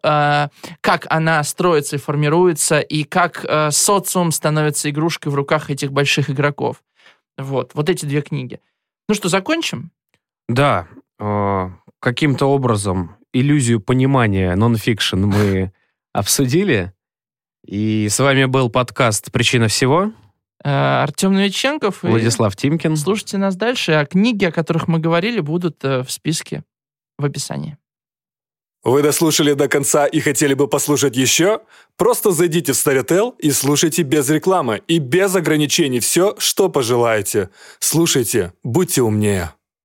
как 0.82 1.06
она 1.10 1.44
строится 1.44 1.98
и 1.98 2.00
формируется, 2.00 2.80
и 2.80 3.04
как 3.04 3.46
социум 3.72 4.32
становится 4.32 4.90
игрушкой 4.90 5.32
в 5.32 5.36
руках 5.36 5.70
этих 5.70 5.92
больших 5.92 6.30
игроков. 6.30 6.78
Вот, 7.38 7.72
вот 7.74 7.90
эти 7.90 8.06
две 8.06 8.22
книги. 8.22 8.60
Ну 9.10 9.16
что, 9.16 9.30
закончим? 9.30 9.92
Да, 10.48 10.88
э, 11.20 11.70
каким-то 12.00 12.46
образом 12.48 13.16
иллюзию 13.34 13.82
понимания 13.82 14.56
нон-фикшн 14.56 15.26
мы 15.26 15.74
обсудили. 16.14 16.94
И 17.66 18.08
с 18.10 18.20
вами 18.20 18.46
был 18.46 18.70
подкаст 18.70 19.32
«Причина 19.32 19.68
всего». 19.68 20.14
Э, 20.64 21.02
Артем 21.04 21.34
Новиченков. 21.34 22.04
и 22.04 22.08
Владислав 22.08 22.56
Тимкин. 22.56 22.96
Слушайте 22.96 23.38
нас 23.38 23.56
дальше, 23.56 23.94
а 23.94 24.06
книги, 24.06 24.46
о 24.46 24.52
которых 24.52 24.88
мы 24.88 25.00
говорили, 25.00 25.40
будут 25.40 25.84
э, 25.84 26.04
в 26.04 26.12
списке 26.12 26.64
в 27.18 27.26
описании. 27.26 27.78
Вы 28.84 29.02
дослушали 29.02 29.54
до 29.54 29.70
конца 29.70 30.06
и 30.06 30.20
хотели 30.20 30.54
бы 30.54 30.68
послушать 30.68 31.16
еще? 31.16 31.62
Просто 31.96 32.32
зайдите 32.32 32.74
в 32.74 32.76
Storytel 32.76 33.34
и 33.40 33.52
слушайте 33.52 34.04
без 34.04 34.30
рекламы 34.30 34.82
и 34.88 35.00
без 35.00 35.36
ограничений 35.36 36.02
все, 36.02 36.36
что 36.38 36.68
пожелаете. 36.68 37.50
Слушайте, 37.80 38.52
будьте 38.62 39.02
умнее. 39.02 39.54